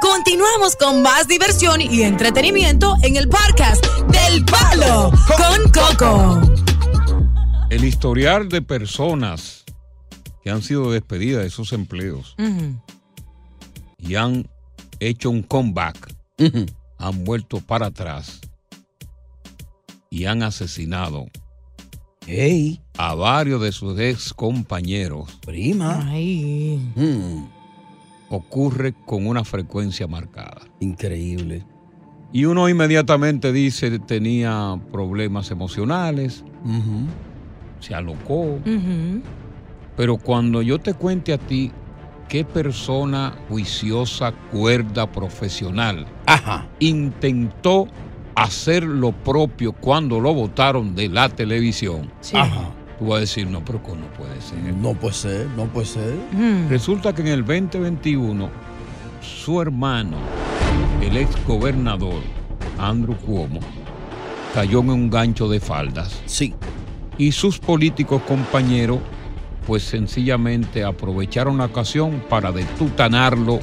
Continuamos 0.00 0.76
con 0.76 1.02
más 1.02 1.26
diversión 1.28 1.80
y 1.80 2.02
entretenimiento 2.02 2.94
en 3.02 3.16
el 3.16 3.28
podcast 3.28 3.84
del 4.08 4.44
Palo 4.44 5.10
con 5.36 5.72
Coco. 5.72 6.40
El 7.70 7.84
historial 7.84 8.48
de 8.48 8.62
personas 8.62 9.64
que 10.42 10.50
han 10.50 10.62
sido 10.62 10.90
despedidas 10.90 11.42
de 11.42 11.50
sus 11.50 11.72
empleos 11.72 12.36
y 13.98 14.14
han 14.14 14.48
hecho 15.00 15.30
un 15.30 15.42
comeback, 15.42 16.14
han 16.98 17.24
vuelto 17.24 17.60
para 17.60 17.86
atrás 17.86 18.40
y 20.10 20.26
han 20.26 20.42
asesinado 20.42 21.26
Hey, 22.30 22.78
a 22.98 23.14
varios 23.14 23.62
de 23.62 23.72
sus 23.72 23.98
ex 23.98 24.34
compañeros 24.34 25.30
prima. 25.46 26.06
Ay. 26.10 26.78
Mm, 26.94 27.57
ocurre 28.30 28.94
con 29.06 29.26
una 29.26 29.44
frecuencia 29.44 30.06
marcada. 30.06 30.62
increíble. 30.80 31.64
Y 32.30 32.44
uno 32.44 32.68
inmediatamente 32.68 33.52
dice 33.52 33.98
tenía 34.00 34.78
problemas 34.92 35.50
emocionales, 35.50 36.44
se 37.80 37.94
alocó. 37.94 38.58
Pero 39.96 40.18
cuando 40.18 40.60
yo 40.60 40.78
te 40.78 40.92
cuente 40.92 41.32
a 41.32 41.38
ti 41.38 41.72
qué 42.28 42.44
persona 42.44 43.34
juiciosa, 43.48 44.32
cuerda, 44.52 45.10
profesional 45.10 46.06
intentó 46.80 47.88
hacer 48.34 48.84
lo 48.84 49.12
propio 49.12 49.72
cuando 49.72 50.20
lo 50.20 50.32
votaron 50.34 50.94
de 50.94 51.08
la 51.08 51.28
televisión, 51.28 52.10
Ajá. 52.34 52.70
Tú 52.98 53.06
vas 53.06 53.18
a 53.18 53.20
decir, 53.20 53.46
no, 53.46 53.64
pero 53.64 53.82
¿cómo 53.82 53.96
no 53.96 54.06
puede 54.08 54.40
ser? 54.40 54.58
No 54.74 54.94
puede 54.94 55.14
ser, 55.14 55.46
no 55.56 55.66
puede 55.66 55.86
ser. 55.86 56.14
Resulta 56.68 57.14
que 57.14 57.22
en 57.22 57.28
el 57.28 57.44
2021, 57.44 58.48
su 59.20 59.62
hermano, 59.62 60.16
el 61.00 61.16
ex 61.16 61.30
gobernador 61.46 62.20
Andrew 62.78 63.16
Cuomo, 63.16 63.60
cayó 64.54 64.80
en 64.80 64.90
un 64.90 65.10
gancho 65.10 65.48
de 65.48 65.60
faldas. 65.60 66.20
Sí. 66.26 66.54
Y 67.16 67.32
sus 67.32 67.58
políticos 67.58 68.22
compañeros, 68.22 68.98
pues 69.66 69.82
sencillamente 69.82 70.84
aprovecharon 70.84 71.58
la 71.58 71.66
ocasión 71.66 72.22
para 72.28 72.52
detutanarlo 72.52 73.60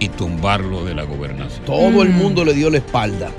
y 0.00 0.08
tumbarlo 0.08 0.84
de 0.84 0.94
la 0.94 1.04
gobernación. 1.04 1.64
Todo 1.64 2.02
el 2.02 2.10
mundo 2.10 2.44
le 2.44 2.54
dio 2.54 2.70
la 2.70 2.78
espalda. 2.78 3.30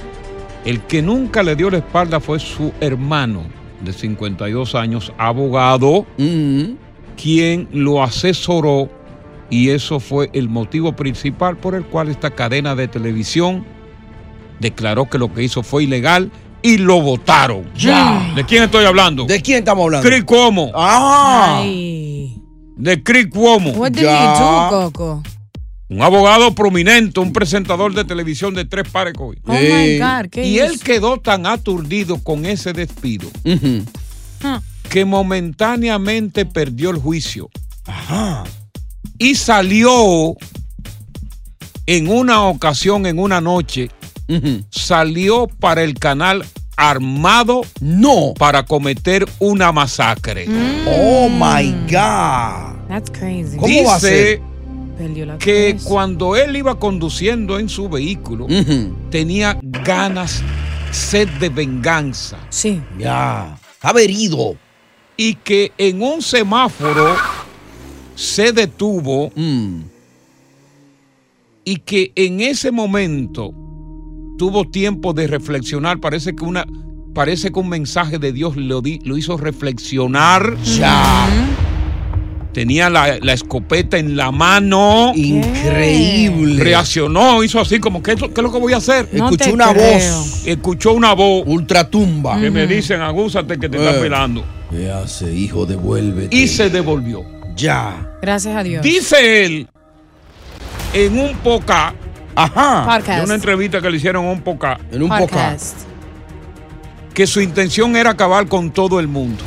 El 0.64 0.82
que 0.82 1.02
nunca 1.02 1.44
le 1.44 1.56
dio 1.56 1.70
la 1.70 1.78
espalda 1.78 2.20
fue 2.20 2.40
su 2.40 2.72
hermano 2.80 3.65
de 3.82 3.94
52 3.94 4.76
años, 4.76 5.12
abogado, 5.18 6.06
quien 7.16 7.68
lo 7.72 8.04
asesoró 8.04 8.90
y 9.50 9.70
eso 9.70 10.00
fue 10.00 10.30
el 10.34 10.50
motivo 10.50 10.96
principal 10.96 11.58
por 11.58 11.76
el 11.76 11.86
cual 11.86 12.10
esta 12.10 12.32
cadena 12.32 12.76
de 12.76 12.88
televisión 12.88 13.66
declaró 14.60 15.10
que 15.10 15.18
lo 15.18 15.34
que 15.34 15.44
hizo 15.44 15.64
fue 15.64 15.84
ilegal 15.84 16.32
y 16.62 16.78
lo 16.78 17.02
votaron. 17.02 17.72
Ya. 17.76 18.32
¿De 18.36 18.44
quién 18.44 18.64
estoy 18.64 18.86
hablando? 18.86 19.26
¿De 19.26 19.42
quién 19.42 19.60
estamos 19.60 19.86
hablando? 19.86 20.08
Chris 20.08 20.24
Cuomo. 20.24 20.72
Ah. 20.74 21.64
De 21.64 23.04
Chris 23.04 23.28
Cuomo. 23.28 23.72
What 23.72 23.92
did 23.92 24.04
he 24.04 24.06
do, 24.06 24.68
Coco? 24.70 25.24
Un 25.88 26.02
abogado 26.02 26.56
prominente, 26.56 27.20
un 27.20 27.32
presentador 27.32 27.94
de 27.94 28.04
televisión 28.06 28.56
de 28.56 28.66
tres 28.66 28.90
pares 28.90 29.14
hoy. 29.20 29.38
Oh 29.46 29.54
my 29.54 30.00
God, 30.00 30.30
¿qué 30.32 30.46
Y 30.48 30.60
él 30.60 30.74
hizo? 30.74 30.84
quedó 30.84 31.18
tan 31.18 31.46
aturdido 31.46 32.18
con 32.24 32.46
ese 32.46 32.74
despido 32.74 33.30
que 34.90 35.06
momentáneamente 35.06 36.46
perdió 36.46 36.90
el 36.90 36.98
juicio. 36.98 37.50
Y 39.20 39.36
salió 39.36 40.36
en 41.86 42.10
una 42.10 42.44
ocasión, 42.48 43.06
en 43.06 43.20
una 43.20 43.40
noche, 43.42 43.90
salió 44.72 45.48
para 45.48 45.84
el 45.84 45.94
canal 45.94 46.44
armado 46.78 47.62
no 47.80 48.34
para 48.38 48.66
cometer 48.66 49.26
una 49.40 49.72
masacre. 49.72 50.48
Oh 50.88 51.30
my 51.30 51.72
God. 51.90 52.76
That's 52.90 53.10
crazy. 53.12 53.58
¿Cómo 53.58 53.84
va 53.86 53.96
a 53.96 54.00
ser? 54.00 54.42
Perdió 54.98 55.26
la 55.26 55.38
que 55.38 55.70
cabeza. 55.72 55.90
cuando 55.90 56.36
él 56.36 56.56
iba 56.56 56.80
conduciendo 56.80 57.60
en 57.60 57.68
su 57.70 57.90
vehículo, 57.90 58.48
tenía 59.10 59.60
ganas, 59.62 60.42
sed 60.92 61.28
de 61.40 61.50
venganza. 61.50 62.38
Sí. 62.50 62.82
Ya. 62.98 63.58
Estaba 63.74 64.02
herido. 64.02 64.56
Y 65.18 65.36
que 65.36 65.72
en 65.78 66.02
un 66.02 66.22
semáforo 66.22 67.16
se 68.16 68.52
detuvo 68.52 69.32
Mm. 69.36 69.82
y 71.64 71.76
que 71.78 72.12
en 72.16 72.42
ese 72.42 72.72
momento 72.72 73.54
tuvo 74.38 74.66
tiempo 74.70 75.14
de 75.14 75.28
reflexionar. 75.28 76.00
Parece 76.00 76.36
que 76.36 76.44
una. 76.44 76.66
Parece 77.14 77.50
que 77.52 77.60
un 77.60 77.70
mensaje 77.70 78.20
de 78.20 78.34
Dios 78.34 78.58
lo, 78.58 78.82
di- 78.82 79.00
lo 79.06 79.16
hizo 79.18 79.38
reflexionar. 79.38 80.58
Ya. 80.64 81.28
Tenía 82.56 82.90
la, 82.90 83.18
la 83.22 83.34
escopeta 83.34 83.98
en 83.98 84.16
la 84.16 84.32
mano. 84.32 85.12
Increíble. 85.14 86.64
Reaccionó, 86.64 87.44
hizo 87.44 87.60
así 87.60 87.80
como, 87.82 88.02
¿qué, 88.02 88.14
es 88.14 88.22
lo- 88.22 88.34
qué 88.34 88.40
es 88.40 88.44
lo 88.44 88.52
que 88.54 88.60
voy 88.60 88.72
a 88.72 88.78
hacer? 88.78 89.10
No 89.12 89.26
Escuchó 89.30 89.54
una 89.54 89.74
creo. 89.74 89.94
voz. 89.94 90.42
Escuchó 90.48 90.94
una 90.94 91.12
voz. 91.14 91.44
Ultratumba. 91.48 92.40
Que 92.40 92.50
me 92.50 92.66
dicen, 92.66 93.02
agúzate 93.02 93.60
que 93.60 93.68
te 93.68 93.76
está 93.78 93.98
Eh. 93.98 94.00
pelando. 94.00 94.46
¿Qué 94.72 94.90
hace, 94.90 95.34
hijo? 95.34 95.66
Devuélvete. 95.66 96.34
Y 96.34 96.48
se 96.48 96.70
devolvió. 96.70 97.26
Ya. 97.58 98.10
Gracias 98.22 98.56
a 98.56 98.64
Dios. 98.64 98.82
Dice 98.82 99.44
él 99.46 99.68
en 100.94 101.20
un 101.20 101.36
poca. 101.40 101.94
Ajá. 102.36 102.86
Podcast. 102.86 103.20
En 103.20 103.26
una 103.26 103.36
entrevista 103.36 103.82
que 103.82 103.90
le 103.90 103.98
hicieron 103.98 104.26
a 104.28 104.32
un 104.32 104.40
poca. 104.40 104.80
En 104.94 105.04
un 105.04 105.10
Podcast. 105.10 105.76
Que 107.14 107.28
su 107.28 107.42
intención 107.42 107.98
era 107.98 108.12
acabar 108.12 108.48
con 108.48 108.72
todo 108.72 108.98
el 109.02 109.10
mundo. 109.10 109.44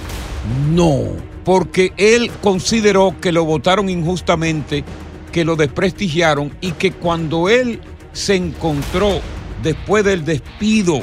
No. 0.71 1.27
Porque 1.49 1.95
él 1.97 2.31
consideró 2.43 3.15
que 3.23 3.33
lo 3.33 3.43
votaron 3.47 3.89
injustamente, 3.89 4.85
que 5.33 5.47
lo 5.47 5.57
desprestigiaron 5.57 6.53
y 6.61 6.73
que 6.73 6.93
cuando 6.93 7.49
él 7.49 7.81
se 8.13 8.35
encontró 8.35 9.23
después 9.63 10.05
del 10.05 10.27
despido, 10.27 11.01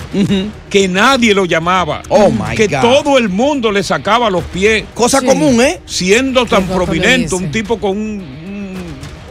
que 0.69 0.88
nadie 0.88 1.34
lo 1.34 1.45
llamaba, 1.45 2.03
Oh, 2.10 2.29
my 2.29 2.55
que 2.55 2.67
God. 2.67 2.79
todo 2.79 3.17
el 3.17 3.27
mundo 3.29 3.71
le 3.71 3.81
sacaba 3.81 4.29
los 4.29 4.43
pies. 4.43 4.84
Cosa 4.93 5.19
común, 5.23 5.60
¿eh? 5.62 5.79
Siendo 5.88 6.45
tan 6.45 6.67
prominente, 6.67 7.34
un 7.34 7.49
tipo 7.49 7.79
con 7.79 7.97
un, 7.97 7.97
un- 8.21 8.75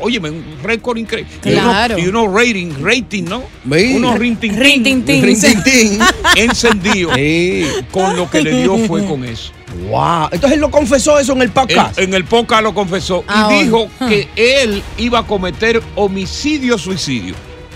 óyeme, 0.01 0.31
un 0.31 0.45
récord 0.65 0.99
increíble. 0.99 1.31
Claro. 1.41 1.97
Y 1.97 2.09
unos, 2.09 2.25
y 2.25 2.27
unos 2.27 2.35
rating, 2.35 2.73
rating, 2.83 3.23
¿no? 3.23 3.45
Sí. 3.73 3.93
Unos 3.95 4.19
rintin 4.19 4.59
Rintintín. 4.59 5.23
Rintintín. 5.23 6.01
encendido. 6.37 7.15
Sí. 7.15 7.67
Con 7.93 8.17
lo 8.17 8.29
que 8.29 8.43
le 8.43 8.63
dio 8.63 8.77
fue 8.89 9.05
con 9.07 9.25
eso. 9.25 9.53
Wow. 9.91 10.29
Entonces 10.33 10.53
él 10.53 10.61
lo 10.61 10.71
confesó 10.71 11.19
eso 11.19 11.33
en 11.33 11.43
el 11.43 11.51
podcast. 11.51 11.99
En, 11.99 12.05
en 12.11 12.15
el 12.15 12.25
podcast 12.25 12.63
lo 12.63 12.75
confesó 12.75 13.25
y 13.51 13.65
dijo 13.65 13.89
que 14.09 14.29
él 14.37 14.83
iba 14.99 15.21
a 15.21 15.27
cometer 15.27 15.83
homicidio-suicidio. 15.97 17.35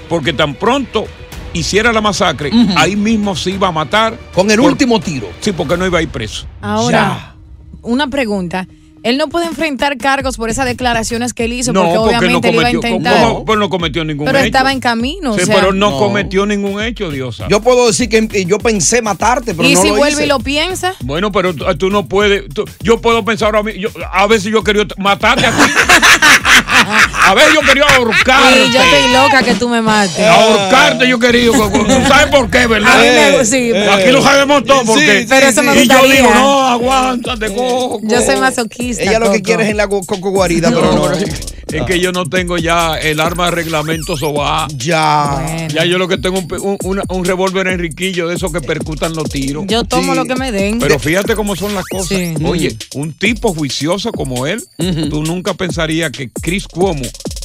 Porque 0.08 0.32
tan 0.32 0.54
pronto 0.54 1.06
hiciera 1.52 1.92
la 1.92 2.00
masacre, 2.00 2.50
ahí 2.76 2.96
mismo 2.96 3.34
se 3.36 3.50
iba 3.50 3.68
a 3.68 3.72
matar. 3.72 4.16
Con 4.34 4.50
el 4.50 4.58
por- 4.58 4.70
último 4.70 5.00
tiro. 5.00 5.28
Sí, 5.40 5.52
porque 5.52 5.76
no 5.76 5.84
iba 5.86 5.98
a 5.98 6.02
ir 6.02 6.08
preso. 6.08 6.46
Ahora, 6.62 7.34
una 7.82 8.06
pregunta. 8.08 8.66
Él 9.02 9.16
no 9.16 9.28
puede 9.28 9.46
enfrentar 9.46 9.96
cargos 9.98 10.36
por 10.36 10.50
esas 10.50 10.66
declaraciones 10.66 11.32
que 11.34 11.44
él 11.44 11.52
hizo, 11.52 11.72
no, 11.72 11.82
porque 11.82 11.98
porque 11.98 12.12
no 12.12 12.18
obviamente 12.38 12.48
él 12.48 12.54
iba 12.56 12.66
a 12.66 12.70
intentar. 12.70 13.22
¿cómo? 13.22 13.44
Pues 13.44 13.58
no 13.58 13.68
cometió 13.70 14.04
ningún 14.04 14.26
pero 14.26 14.38
hecho. 14.38 14.46
estaba 14.46 14.72
en 14.72 14.80
camino. 14.80 15.34
Sí, 15.34 15.42
o 15.42 15.46
sea, 15.46 15.54
pero 15.54 15.72
no, 15.72 15.90
No. 15.90 15.98
cometió 15.98 16.46
ningún 16.46 16.82
hecho, 16.82 17.10
Diosa. 17.10 17.46
Yo 17.48 17.60
puedo 17.60 17.86
decir 17.86 18.08
que 18.08 18.44
yo 18.44 18.58
pensé 18.58 19.00
matarte, 19.02 19.54
pero 19.54 19.68
y 19.68 19.74
no 19.74 19.82
si 19.82 19.88
lo 19.88 19.94
vuelve 19.96 20.12
hice. 20.14 20.24
y 20.24 20.28
lo 20.28 20.40
piensa. 20.40 20.94
Bueno, 21.00 21.30
pero 21.32 21.54
tú, 21.54 21.64
tú 21.76 21.90
no 21.90 22.06
puedes. 22.06 22.48
tú- 22.52 22.64
yo 22.80 23.00
puedo 23.00 23.24
pensar 23.24 23.46
ahora 23.46 23.62
mismo. 23.62 23.80
yo- 23.80 23.90
a 24.12 24.26
veces 24.26 24.52
yo 24.52 24.62
quería 24.64 24.84
matarte 24.98 25.46
a 25.46 25.50
ti. 25.50 25.62
a 27.26 27.34
ver, 27.34 27.44
yo 27.54 27.60
quería 27.60 27.84
ahorcarte. 27.96 28.64
Y 28.66 28.72
yo 28.72 28.80
estoy 28.82 29.12
loca 29.12 29.42
que 29.42 29.54
tú 29.54 29.68
me 29.68 29.82
mates. 29.82 30.18
Ahorcarte 30.26 31.08
yo 31.08 31.18
quería. 31.18 31.50
¿Tú 31.50 31.86
sabes 32.08 32.26
por 32.26 32.50
qué, 32.50 32.66
verdad? 32.66 32.98
Me- 32.98 33.44
sí, 33.44 33.70
Eh, 33.74 33.90
Aquí 33.90 34.10
lo 34.10 34.22
sabemos 34.22 34.64
todo. 34.64 34.84
Porque, 34.84 35.20
sí, 35.22 35.26
Pero 35.28 35.46
eso 35.48 35.62
me 35.62 35.72
y 35.74 35.86
yo 35.88 35.94
gustaría. 35.94 36.14
digo, 36.16 36.34
no, 36.34 36.66
aguántate, 36.66 37.54
coco. 37.54 38.00
Yo 38.02 38.22
soy 38.22 38.36
masoquista. 38.36 39.02
Ella 39.02 39.18
lo 39.18 39.26
que 39.26 39.38
Coco. 39.38 39.42
quiere 39.44 39.64
es 39.64 39.70
en 39.70 39.76
la 39.76 39.88
coco 39.88 40.16
guarida, 40.30 40.70
pero 40.70 40.92
no. 40.92 41.08
Es 41.72 41.82
que 41.84 42.00
yo 42.00 42.12
no 42.12 42.24
tengo 42.26 42.56
ya 42.58 42.96
el 42.96 43.20
arma 43.20 43.46
de 43.46 43.50
reglamento 43.52 44.16
soba. 44.16 44.66
Ya. 44.76 45.40
Bueno. 45.42 45.68
Ya 45.74 45.84
yo 45.84 45.98
lo 45.98 46.08
que 46.08 46.16
tengo 46.18 46.38
un, 46.38 46.78
un, 46.82 47.02
un 47.08 47.24
revólver 47.24 47.68
enriquillo 47.68 48.26
de 48.28 48.36
esos 48.36 48.52
que 48.52 48.60
percutan 48.60 49.14
los 49.14 49.28
tiros. 49.28 49.64
Yo 49.68 49.84
tomo 49.84 50.12
Sí. 50.12 50.18
lo 50.18 50.24
que 50.24 50.34
me 50.36 50.50
den. 50.52 50.78
Pero 50.78 50.98
fíjate 50.98 51.34
cómo 51.34 51.54
son 51.56 51.74
las 51.74 51.84
cosas. 51.84 52.08
Sí. 52.18 52.34
Oye, 52.44 52.74
un 52.94 53.12
tipo 53.12 53.52
juicioso 53.54 54.12
como 54.12 54.46
él, 54.46 54.62
tú 55.10 55.22
nunca 55.24 55.54
pensarías 55.54 56.10
que 56.10 56.30
Chris 56.30 56.66
Cuomo 56.66 57.02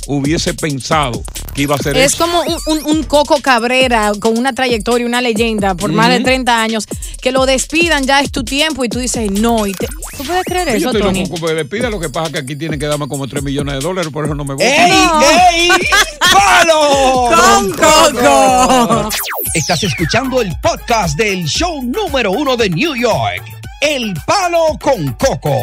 hubiese 0.08 0.54
pensado 0.54 1.24
que 1.54 1.64
iba 1.64 1.76
a 1.76 1.78
hacer 1.78 1.96
Es 1.98 2.14
eso. 2.14 2.26
como 2.26 2.42
un, 2.42 2.58
un- 2.68 2.98
un 2.98 3.04
Coco 3.04 3.38
Cabrera 3.42 4.12
con 4.20 4.38
una 4.38 4.54
trayectoria, 4.54 5.06
una 5.06 5.22
leyenda 5.22 5.76
por 5.76 5.92
más 5.92 6.10
de 6.10 6.20
30 6.22 6.62
años, 6.62 6.86
que 7.22 7.32
lo 7.32 7.46
despidan 7.46 8.04
ya 8.06 8.20
es 8.22 8.32
tu 8.32 8.44
tiempo 8.44 8.84
y 8.84 8.90
tú 8.90 9.00
dices 9.00 9.30
no. 9.32 9.66
Y 9.68 9.74
te- 9.74 9.88
¿Tú 10.18 10.24
puedes 10.26 10.44
creer 10.44 10.68
Yo 10.70 10.76
eso, 10.76 10.88
estoy 10.90 11.02
Tony? 11.02 11.24
loco 11.26 11.36
porque 11.40 11.56
le 11.56 11.66
pida, 11.66 11.90
lo 11.90 12.00
que 12.00 12.10
pasa 12.10 12.28
es 12.28 12.34
que 12.34 12.40
aquí 12.40 12.56
tiene 12.56 12.78
que 12.78 12.86
darme 12.88 13.08
como 13.08 13.28
3 13.28 13.44
millones 13.44 13.76
de 13.76 13.80
dólares, 13.82 14.12
por 14.12 14.26
eso 14.26 14.36
no 14.36 14.44
me 14.46 14.54
voy. 14.56 14.64
¡Ey! 14.66 14.92
¡Ey! 15.52 15.70
¡Palo! 16.32 17.30
Con 17.36 17.72
Coco. 17.72 19.10
Estás 19.54 19.84
escuchando 19.84 20.42
el 20.42 20.52
podcast 20.62 21.18
del 21.18 21.46
show 21.46 21.82
número 21.84 22.32
uno 22.32 22.58
de 22.58 22.70
New 22.70 22.96
York. 22.96 23.44
El 23.82 24.14
Palo 24.26 24.78
con 24.82 25.12
Coco. 25.14 25.56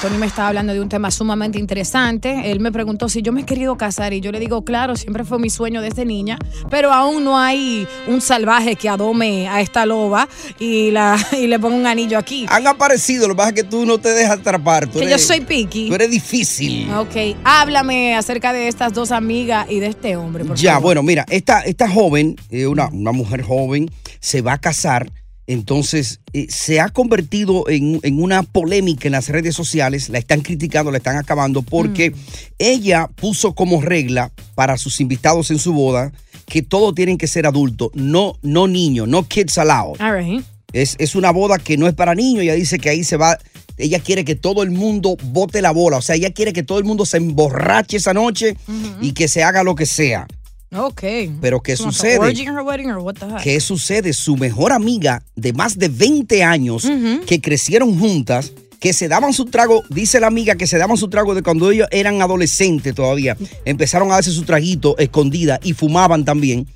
Tony 0.00 0.16
me 0.16 0.26
estaba 0.26 0.46
hablando 0.48 0.72
de 0.72 0.80
un 0.80 0.88
tema 0.88 1.10
sumamente 1.10 1.58
interesante. 1.58 2.52
Él 2.52 2.60
me 2.60 2.70
preguntó 2.70 3.08
si 3.08 3.20
yo 3.20 3.32
me 3.32 3.40
he 3.40 3.44
querido 3.44 3.76
casar 3.76 4.12
y 4.12 4.20
yo 4.20 4.30
le 4.30 4.38
digo, 4.38 4.62
claro, 4.64 4.94
siempre 4.94 5.24
fue 5.24 5.40
mi 5.40 5.50
sueño 5.50 5.80
desde 5.82 6.04
niña, 6.04 6.38
pero 6.70 6.92
aún 6.92 7.24
no 7.24 7.36
hay 7.36 7.84
un 8.06 8.20
salvaje 8.20 8.76
que 8.76 8.88
adome 8.88 9.48
a 9.48 9.60
esta 9.60 9.86
loba 9.86 10.28
y, 10.60 10.92
la, 10.92 11.18
y 11.32 11.48
le 11.48 11.58
ponga 11.58 11.74
un 11.74 11.86
anillo 11.88 12.16
aquí. 12.16 12.46
Han 12.48 12.68
aparecido, 12.68 13.26
lo 13.26 13.34
que 13.34 13.38
pasa 13.38 13.48
es 13.48 13.54
que 13.56 13.64
tú 13.64 13.84
no 13.86 13.98
te 13.98 14.10
dejas 14.10 14.38
atrapar. 14.38 14.86
Tú 14.86 15.00
Que 15.00 15.06
eres- 15.06 15.20
yo 15.22 15.26
soy 15.26 15.40
picky. 15.40 15.88
Tú 15.88 15.94
eres 15.96 16.10
difícil. 16.12 16.88
Ok, 16.92 17.16
háblame 17.42 18.14
acerca 18.14 18.52
de 18.52 18.68
estas 18.68 18.92
dos 18.92 19.10
amigas 19.10 19.66
y 19.68 19.80
de 19.80 19.88
este 19.88 20.16
hombre, 20.16 20.44
por 20.44 20.56
Ya, 20.56 20.74
favor. 20.74 20.82
bueno, 20.84 21.02
mira, 21.02 21.26
esta, 21.28 21.62
esta 21.62 21.88
joven, 21.90 22.36
eh, 22.50 22.68
una, 22.68 22.86
una 22.92 23.10
mujer 23.10 23.42
joven, 23.42 23.90
se 24.20 24.42
va 24.42 24.52
a 24.52 24.58
casar 24.58 25.10
Entonces, 25.48 26.20
eh, 26.34 26.46
se 26.50 26.78
ha 26.78 26.90
convertido 26.90 27.64
en, 27.70 28.00
en 28.02 28.22
una 28.22 28.42
polémica 28.42 29.08
en 29.08 29.12
las 29.12 29.30
redes 29.30 29.56
sociales, 29.56 30.10
la 30.10 30.18
están 30.18 30.42
criticando, 30.42 30.90
la 30.90 30.98
están 30.98 31.16
acabando, 31.16 31.62
porque 31.62 32.12
ella 32.58 33.08
puso 33.16 33.54
como 33.54 33.80
regla 33.80 34.30
para 34.54 34.76
sus 34.76 35.00
invitados 35.00 35.50
en 35.50 35.58
su 35.58 35.72
boda 35.72 36.12
que 36.44 36.60
todos 36.60 36.94
tienen 36.94 37.16
que 37.16 37.26
ser 37.26 37.46
adultos, 37.46 37.88
no, 37.94 38.36
no 38.42 38.68
niños, 38.68 39.08
no 39.08 39.26
kids 39.26 39.56
allowed. 39.56 39.98
All 40.00 40.14
right. 40.14 40.44
Es, 40.74 40.96
es 40.98 41.14
una 41.14 41.30
boda 41.30 41.58
que 41.58 41.78
no 41.78 41.88
es 41.88 41.94
para 41.94 42.14
niños. 42.14 42.42
Ella 42.42 42.54
dice 42.54 42.78
que 42.78 42.90
ahí 42.90 43.02
se 43.02 43.16
va. 43.16 43.38
Ella 43.78 44.00
quiere 44.00 44.24
que 44.24 44.34
todo 44.34 44.62
el 44.62 44.70
mundo 44.70 45.16
bote 45.22 45.62
la 45.62 45.70
bola. 45.70 45.96
O 45.96 46.02
sea, 46.02 46.16
ella 46.16 46.32
quiere 46.32 46.52
que 46.52 46.62
todo 46.62 46.78
el 46.78 46.84
mundo 46.84 47.06
se 47.06 47.16
emborrache 47.16 47.96
esa 47.96 48.12
noche 48.12 48.56
y 49.00 49.12
que 49.12 49.28
se 49.28 49.42
haga 49.42 49.62
lo 49.62 49.74
que 49.74 49.86
sea. 49.86 50.26
Ok. 50.74 51.02
Pero 51.40 51.60
¿qué 51.60 51.76
sucede? 51.76 52.18
orgy 52.18 52.42
in 52.42 52.48
her 52.48 52.60
wedding 52.62 52.90
or 52.90 52.98
what 52.98 53.14
the 53.14 53.26
heck? 53.26 53.42
¿Qué 53.42 53.60
sucede? 53.60 54.12
Su 54.12 54.36
mejor 54.36 54.72
amiga 54.72 55.22
de 55.34 55.52
más 55.52 55.78
de 55.78 55.88
20 55.88 56.44
años 56.44 56.86
que 57.26 57.40
crecieron 57.40 57.98
juntas, 57.98 58.52
que 58.80 58.92
se 58.92 59.08
daban 59.08 59.32
su 59.32 59.46
trago, 59.46 59.82
dice 59.88 60.20
la 60.20 60.26
amiga 60.26 60.54
que 60.56 60.66
se 60.66 60.78
daban 60.78 60.96
su 60.96 61.08
trago 61.08 61.34
de 61.34 61.42
cuando 61.42 61.70
ellos 61.70 61.88
eran 61.90 62.20
adolescentes 62.22 62.94
todavía. 62.94 63.36
Empezaron 63.64 64.10
a 64.10 64.14
darse 64.14 64.30
su 64.30 64.44
traguito 64.44 64.96
escondida 64.98 65.58
y 65.62 65.72
fumaban 65.72 66.24
también. 66.24 66.66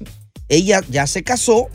Ella 0.49 0.81
ya 0.91 1.07
se 1.07 1.23
casó, 1.23 1.69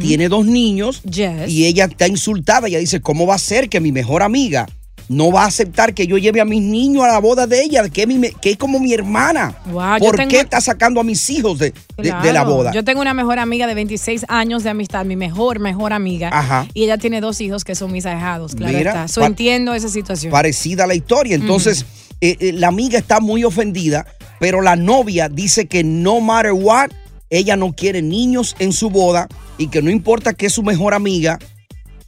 tiene 0.00 0.28
dos 0.28 0.46
niños 0.46 1.02
y 1.48 1.64
ella 1.64 1.86
está 1.86 2.06
insultada. 2.06 2.68
Ella 2.68 2.78
dice, 2.78 3.00
¿cómo 3.00 3.26
va 3.26 3.34
a 3.34 3.38
ser 3.38 3.68
que 3.68 3.80
mi 3.80 3.90
mejor 3.90 4.22
amiga 4.22 4.66
no 5.08 5.30
va 5.30 5.42
a 5.44 5.46
aceptar 5.46 5.92
que 5.94 6.06
yo 6.06 6.16
lleve 6.18 6.40
a 6.40 6.44
mis 6.44 6.62
niños 6.62 7.04
a 7.04 7.08
la 7.08 7.18
boda 7.18 7.46
de 7.46 7.62
ella, 7.62 7.88
que 7.88 8.06
mi- 8.06 8.30
que 8.40 8.50
es 8.52 8.56
como 8.56 8.80
mi 8.80 8.92
hermana? 8.94 9.56
Wow, 9.66 9.98
¿Por 9.98 10.16
tengo- 10.16 10.30
qué 10.30 10.40
está 10.40 10.60
sacando 10.60 11.00
a 11.00 11.04
mis 11.04 11.28
hijos 11.30 11.58
de, 11.58 11.72
de- 11.98 12.12
de 12.22 12.32
la 12.32 12.42
boda? 12.44 12.72
Yo 12.72 12.84
tengo 12.84 13.00
una 13.00 13.14
mejor 13.14 13.38
amiga 13.38 13.66
de 13.66 13.74
26 13.74 14.24
años 14.28 14.62
de 14.64 14.70
amistad, 14.70 15.04
mi 15.04 15.16
mejor, 15.16 15.58
mejor 15.60 15.92
amiga. 15.92 16.30
Ajá. 16.32 16.66
Y 16.74 16.84
ella 16.84 16.98
tiene 16.98 17.20
dos 17.20 17.40
hijos 17.40 17.64
que 17.64 17.74
son 17.74 17.92
mis 17.92 18.06
ahijados, 18.06 18.54
claro 18.54 18.76
Mira, 18.76 18.90
está. 18.92 19.08
So, 19.08 19.24
entiendo 19.24 19.74
esa 19.74 19.88
situación. 19.88 20.30
parecida 20.32 20.84
a 20.84 20.86
la 20.86 20.94
historia. 20.94 21.34
Entonces, 21.34 21.84
eh, 22.20 22.36
eh, 22.40 22.52
la 22.52 22.68
amiga 22.68 22.98
está 22.98 23.20
muy 23.20 23.44
ofendida, 23.44 24.06
pero 24.40 24.62
la 24.62 24.76
novia 24.76 25.28
dice 25.28 25.66
que 25.66 25.84
no 25.84 26.20
matter 26.20 26.52
what, 26.52 26.90
ella 27.30 27.56
no 27.56 27.72
quiere 27.72 28.00
niños 28.02 28.54
en 28.58 28.72
su 28.72 28.90
boda 28.90 29.28
y 29.58 29.68
que 29.68 29.82
no 29.82 29.90
importa 29.90 30.32
que 30.34 30.46
es 30.46 30.52
su 30.52 30.62
mejor 30.62 30.94
amiga, 30.94 31.38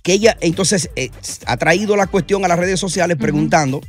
que 0.07 0.13
ella 0.13 0.37
entonces 0.41 0.89
eh, 0.95 1.11
ha 1.47 1.57
traído 1.57 1.97
la 1.97 2.07
cuestión 2.07 2.45
a 2.45 2.49
las 2.49 2.57
redes 2.61 2.79
sociales 2.79 3.17
preguntando 3.17 3.81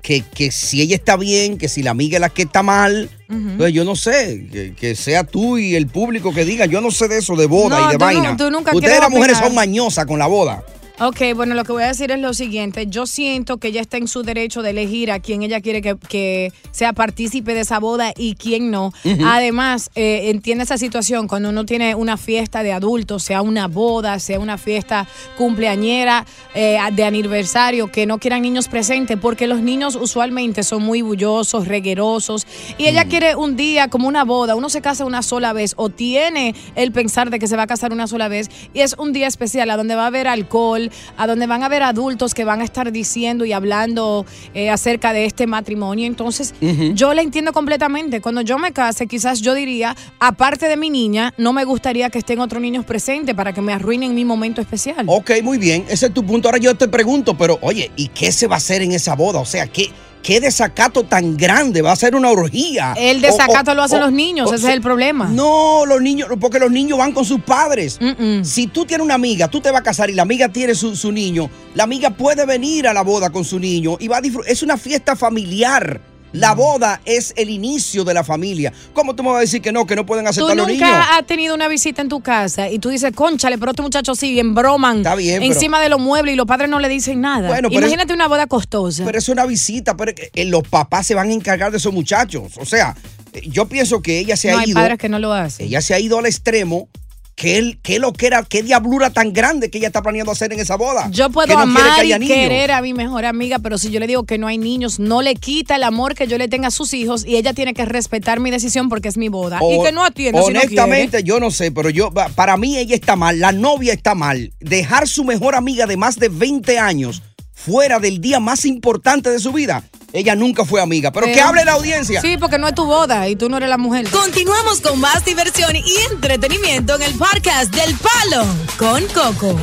que, 0.00 0.22
que 0.22 0.50
si 0.50 0.80
ella 0.80 0.94
está 0.96 1.18
bien, 1.18 1.58
que 1.58 1.68
si 1.68 1.82
la 1.82 1.90
amiga 1.90 2.16
es 2.16 2.20
la 2.22 2.30
que 2.30 2.42
está 2.42 2.62
mal. 2.62 3.10
Entonces, 3.28 3.74
yo 3.74 3.84
no 3.84 3.96
sé, 3.96 4.46
que, 4.50 4.72
que 4.74 4.94
sea 4.94 5.24
tú 5.24 5.58
y 5.58 5.74
el 5.74 5.88
público 5.88 6.32
que 6.32 6.46
diga, 6.46 6.64
yo 6.64 6.80
no 6.80 6.90
sé 6.90 7.08
de 7.08 7.18
eso, 7.18 7.36
de 7.36 7.44
boda 7.46 7.78
No, 7.80 7.84
y 7.84 7.86
de 7.88 7.92
tú 7.94 7.98
no- 7.98 8.04
vaina. 8.06 8.36
tú 8.38 8.50
nunca 8.50 8.74
Ustedes 8.74 8.98
las 9.00 9.10
mujeres 9.10 9.36
son 9.36 9.54
mañosas 9.54 10.06
con 10.06 10.18
la 10.18 10.26
boda. 10.26 10.64
Ok, 10.98 11.20
bueno, 11.34 11.54
lo 11.54 11.64
que 11.64 11.72
voy 11.72 11.82
a 11.82 11.88
decir 11.88 12.10
es 12.10 12.18
lo 12.20 12.32
siguiente. 12.32 12.86
Yo 12.86 13.06
siento 13.06 13.58
que 13.58 13.68
ella 13.68 13.82
está 13.82 13.98
en 13.98 14.08
su 14.08 14.22
derecho 14.22 14.62
de 14.62 14.70
elegir 14.70 15.10
a 15.10 15.20
quién 15.20 15.42
ella 15.42 15.60
quiere 15.60 15.82
que, 15.82 15.94
que 16.08 16.54
sea 16.70 16.94
partícipe 16.94 17.52
de 17.52 17.60
esa 17.60 17.78
boda 17.80 18.12
y 18.16 18.34
quién 18.34 18.70
no. 18.70 18.94
Además, 19.22 19.90
eh, 19.94 20.30
entiende 20.30 20.64
esa 20.64 20.78
situación 20.78 21.28
cuando 21.28 21.50
uno 21.50 21.66
tiene 21.66 21.94
una 21.94 22.16
fiesta 22.16 22.62
de 22.62 22.72
adultos, 22.72 23.24
sea 23.24 23.42
una 23.42 23.68
boda, 23.68 24.18
sea 24.20 24.40
una 24.40 24.56
fiesta 24.56 25.06
cumpleañera 25.36 26.24
eh, 26.54 26.78
de 26.92 27.04
aniversario, 27.04 27.92
que 27.92 28.06
no 28.06 28.16
quieran 28.16 28.40
niños 28.40 28.68
presentes, 28.68 29.18
porque 29.20 29.46
los 29.46 29.60
niños 29.60 29.96
usualmente 29.96 30.62
son 30.62 30.82
muy 30.82 31.02
bullosos, 31.02 31.68
reguerosos, 31.68 32.46
y 32.78 32.86
ella 32.86 33.04
quiere 33.04 33.36
un 33.36 33.54
día 33.56 33.88
como 33.88 34.08
una 34.08 34.24
boda, 34.24 34.54
uno 34.54 34.70
se 34.70 34.80
casa 34.80 35.04
una 35.04 35.22
sola 35.22 35.52
vez 35.52 35.74
o 35.76 35.90
tiene 35.90 36.54
el 36.74 36.90
pensar 36.92 37.28
de 37.28 37.38
que 37.38 37.48
se 37.48 37.56
va 37.56 37.64
a 37.64 37.66
casar 37.66 37.92
una 37.92 38.06
sola 38.06 38.28
vez, 38.28 38.50
y 38.72 38.80
es 38.80 38.94
un 38.98 39.12
día 39.12 39.26
especial 39.26 39.68
a 39.68 39.76
donde 39.76 39.94
va 39.94 40.04
a 40.04 40.06
haber 40.06 40.26
alcohol, 40.26 40.85
a 41.16 41.26
donde 41.26 41.46
van 41.46 41.62
a 41.62 41.66
haber 41.66 41.82
adultos 41.82 42.34
que 42.34 42.44
van 42.44 42.60
a 42.60 42.64
estar 42.64 42.92
diciendo 42.92 43.44
y 43.44 43.52
hablando 43.52 44.26
eh, 44.54 44.70
acerca 44.70 45.12
de 45.12 45.24
este 45.24 45.46
matrimonio. 45.46 46.06
Entonces, 46.06 46.54
yo 46.94 47.14
la 47.14 47.22
entiendo 47.22 47.52
completamente. 47.52 48.20
Cuando 48.20 48.40
yo 48.40 48.58
me 48.58 48.72
case, 48.72 49.06
quizás 49.06 49.40
yo 49.40 49.54
diría, 49.54 49.96
aparte 50.18 50.68
de 50.68 50.76
mi 50.76 50.90
niña, 50.90 51.32
no 51.36 51.52
me 51.52 51.64
gustaría 51.64 52.10
que 52.10 52.18
estén 52.18 52.40
otros 52.40 52.60
niños 52.60 52.84
presentes 52.84 53.34
para 53.34 53.52
que 53.52 53.60
me 53.60 53.72
arruinen 53.72 54.14
mi 54.14 54.24
momento 54.24 54.60
especial. 54.60 55.04
Ok, 55.06 55.30
muy 55.42 55.58
bien, 55.58 55.84
ese 55.88 56.06
es 56.06 56.14
tu 56.14 56.24
punto. 56.24 56.48
Ahora 56.48 56.58
yo 56.58 56.74
te 56.74 56.88
pregunto, 56.88 57.36
pero 57.36 57.58
oye, 57.62 57.90
¿y 57.96 58.08
qué 58.08 58.32
se 58.32 58.46
va 58.46 58.56
a 58.56 58.58
hacer 58.58 58.82
en 58.82 58.92
esa 58.92 59.14
boda? 59.14 59.40
O 59.40 59.44
sea, 59.44 59.66
¿qué, 59.66 59.90
qué 60.22 60.40
desacato 60.40 61.04
tan 61.04 61.36
grande? 61.36 61.82
¿Va 61.82 61.92
a 61.92 61.96
ser 61.96 62.14
una 62.16 62.30
orgía? 62.30 62.94
El 62.96 63.20
desacato 63.20 63.70
o- 63.70 63.74
lo 63.74 63.82
hacen 63.82 63.98
o- 63.98 64.02
los 64.02 64.12
niños, 64.12 64.52
ese 64.52 64.66
es 64.68 64.72
el 64.74 64.80
problema. 64.80 65.26
No, 65.28 65.86
los 65.86 66.00
niños, 66.02 66.28
porque 66.40 66.58
los 66.58 66.70
niños 66.70 66.98
van 66.98 67.12
con 67.12 67.24
sus 67.24 67.40
padres. 67.40 67.98
Si 68.42 68.66
tú 68.66 68.84
tienes 68.84 69.04
una 69.04 69.14
amiga, 69.14 69.48
tú 69.48 69.60
te 69.60 69.70
vas 69.70 69.80
a 69.80 69.84
casar 69.84 70.10
y 70.10 70.14
la 70.14 70.22
amiga 70.22 70.48
tiene 70.48 70.74
su, 70.74 70.96
su 70.96 71.12
niño, 71.12 71.48
la 71.74 71.84
amiga 71.84 72.10
puede 72.10 72.44
venir 72.46 72.88
a 72.88 72.92
la 72.92 73.02
boda 73.02 73.30
con 73.30 73.44
su 73.44 73.58
niño 73.58 73.96
y 74.00 74.08
va 74.08 74.18
a 74.18 74.20
disfrutar. 74.20 74.50
Es 74.50 74.62
una 74.62 74.76
fiesta 74.76 75.14
familiar. 75.16 76.00
La 76.32 76.54
boda 76.54 77.00
es 77.04 77.32
el 77.36 77.48
inicio 77.48 78.04
de 78.04 78.12
la 78.12 78.22
familia. 78.22 78.72
¿Cómo 78.92 79.14
tú 79.14 79.22
me 79.22 79.30
vas 79.30 79.38
a 79.38 79.40
decir 79.40 79.62
que 79.62 79.72
no, 79.72 79.86
que 79.86 79.96
no 79.96 80.04
pueden 80.04 80.24
Tú 80.26 80.30
aceptar 80.30 80.56
los 80.56 80.66
niños? 80.66 80.82
nunca 80.88 81.16
has 81.16 81.26
tenido 81.26 81.54
una 81.54 81.66
visita 81.68 82.02
en 82.02 82.08
tu 82.08 82.20
casa 82.20 82.68
y 82.68 82.78
tú 82.78 82.90
dices, 82.90 83.12
conchale, 83.14 83.56
pero 83.58 83.70
este 83.70 83.82
muchacho 83.82 84.14
sí, 84.14 84.38
en 84.38 84.54
broman 84.54 85.02
bien, 85.16 85.40
pero- 85.40 85.52
encima 85.54 85.80
de 85.80 85.88
los 85.88 85.98
muebles 86.00 86.34
y 86.34 86.36
los 86.36 86.46
padres 86.46 86.68
no 86.68 86.78
le 86.78 86.88
dicen 86.88 87.20
nada. 87.20 87.48
Bueno, 87.48 87.68
Imagínate 87.70 88.12
una 88.12 88.28
boda 88.28 88.46
costosa. 88.46 89.04
Pero 89.04 89.18
es 89.18 89.28
una 89.28 89.46
visita, 89.46 89.96
pero 89.96 90.12
eh, 90.34 90.44
los 90.44 90.62
papás 90.68 91.06
se 91.06 91.14
van 91.14 91.30
a 91.30 91.32
encargar 91.32 91.70
de 91.70 91.78
esos 91.78 91.92
muchachos. 91.92 92.52
O 92.58 92.66
sea, 92.66 92.94
eh, 93.32 93.40
yo 93.48 93.66
pienso 93.66 94.02
que 94.02 94.18
ella 94.18 94.36
se 94.36 94.50
no 94.50 94.58
ha 94.58 94.60
hay 94.60 94.70
ido. 94.70 94.74
padres 94.80 94.98
que 94.98 95.08
no 95.08 95.18
lo 95.18 95.32
hacen. 95.32 95.66
Ella 95.66 95.80
se 95.80 95.94
ha 95.94 96.00
ido 96.00 96.18
al 96.18 96.26
extremo. 96.26 96.88
Que 97.36 97.58
él, 97.58 97.78
que 97.82 97.98
lo 97.98 98.14
que 98.14 98.28
era, 98.28 98.42
qué 98.44 98.62
diablura 98.62 99.10
tan 99.10 99.34
grande 99.34 99.70
que 99.70 99.76
ella 99.76 99.88
está 99.88 100.00
planeando 100.02 100.32
hacer 100.32 100.54
en 100.54 100.58
esa 100.58 100.76
boda. 100.76 101.10
Yo 101.10 101.28
puedo 101.28 101.52
no 101.52 101.60
amar 101.60 102.00
que 102.00 102.06
y 102.06 102.18
niños. 102.18 102.28
querer 102.34 102.70
a 102.72 102.80
mi 102.80 102.94
mejor 102.94 103.26
amiga, 103.26 103.58
pero 103.58 103.76
si 103.76 103.90
yo 103.90 104.00
le 104.00 104.06
digo 104.06 104.24
que 104.24 104.38
no 104.38 104.46
hay 104.46 104.56
niños, 104.56 104.98
no 104.98 105.20
le 105.20 105.34
quita 105.34 105.76
el 105.76 105.82
amor 105.82 106.14
que 106.14 106.26
yo 106.26 106.38
le 106.38 106.48
tenga 106.48 106.68
a 106.68 106.70
sus 106.70 106.94
hijos 106.94 107.26
y 107.26 107.36
ella 107.36 107.52
tiene 107.52 107.74
que 107.74 107.84
respetar 107.84 108.40
mi 108.40 108.50
decisión 108.50 108.88
porque 108.88 109.08
es 109.08 109.18
mi 109.18 109.28
boda. 109.28 109.60
y 109.70 109.82
que 109.84 109.92
no 109.92 110.02
atienda 110.02 110.40
si 110.44 110.50
no. 110.50 110.60
Honestamente, 110.60 111.22
yo 111.24 111.38
no 111.38 111.50
sé, 111.50 111.70
pero 111.72 111.90
yo, 111.90 112.10
pa- 112.10 112.30
para 112.30 112.56
mí 112.56 112.78
ella 112.78 112.94
está 112.94 113.16
mal, 113.16 113.38
la 113.38 113.52
novia 113.52 113.92
está 113.92 114.14
mal. 114.14 114.54
Dejar 114.60 115.06
su 115.06 115.22
mejor 115.22 115.56
amiga 115.56 115.86
de 115.86 115.98
más 115.98 116.18
de 116.18 116.30
20 116.30 116.78
años 116.78 117.22
fuera 117.52 117.98
del 117.98 118.22
día 118.22 118.40
más 118.40 118.64
importante 118.64 119.28
de 119.30 119.40
su 119.40 119.52
vida. 119.52 119.84
Ella 120.16 120.34
nunca 120.34 120.64
fue 120.64 120.80
amiga, 120.80 121.12
pero, 121.12 121.26
que 121.26 121.38
hable 121.42 121.62
la 121.62 121.72
audiencia. 121.72 122.22
Sí, 122.22 122.38
porque 122.38 122.58
no 122.58 122.66
es 122.66 122.74
tu 122.74 122.86
boda 122.86 123.28
y 123.28 123.36
tú 123.36 123.50
no 123.50 123.58
eres 123.58 123.68
la 123.68 123.76
mujer. 123.76 124.08
Continuamos 124.08 124.80
con 124.80 124.98
más 124.98 125.22
diversión 125.26 125.76
y 125.76 125.84
entretenimiento 126.10 126.96
en 126.96 127.02
el 127.02 127.12
podcast 127.16 127.70
del 127.74 127.94
Palo 127.96 128.46
con 128.78 129.04
Coco. 129.08 129.54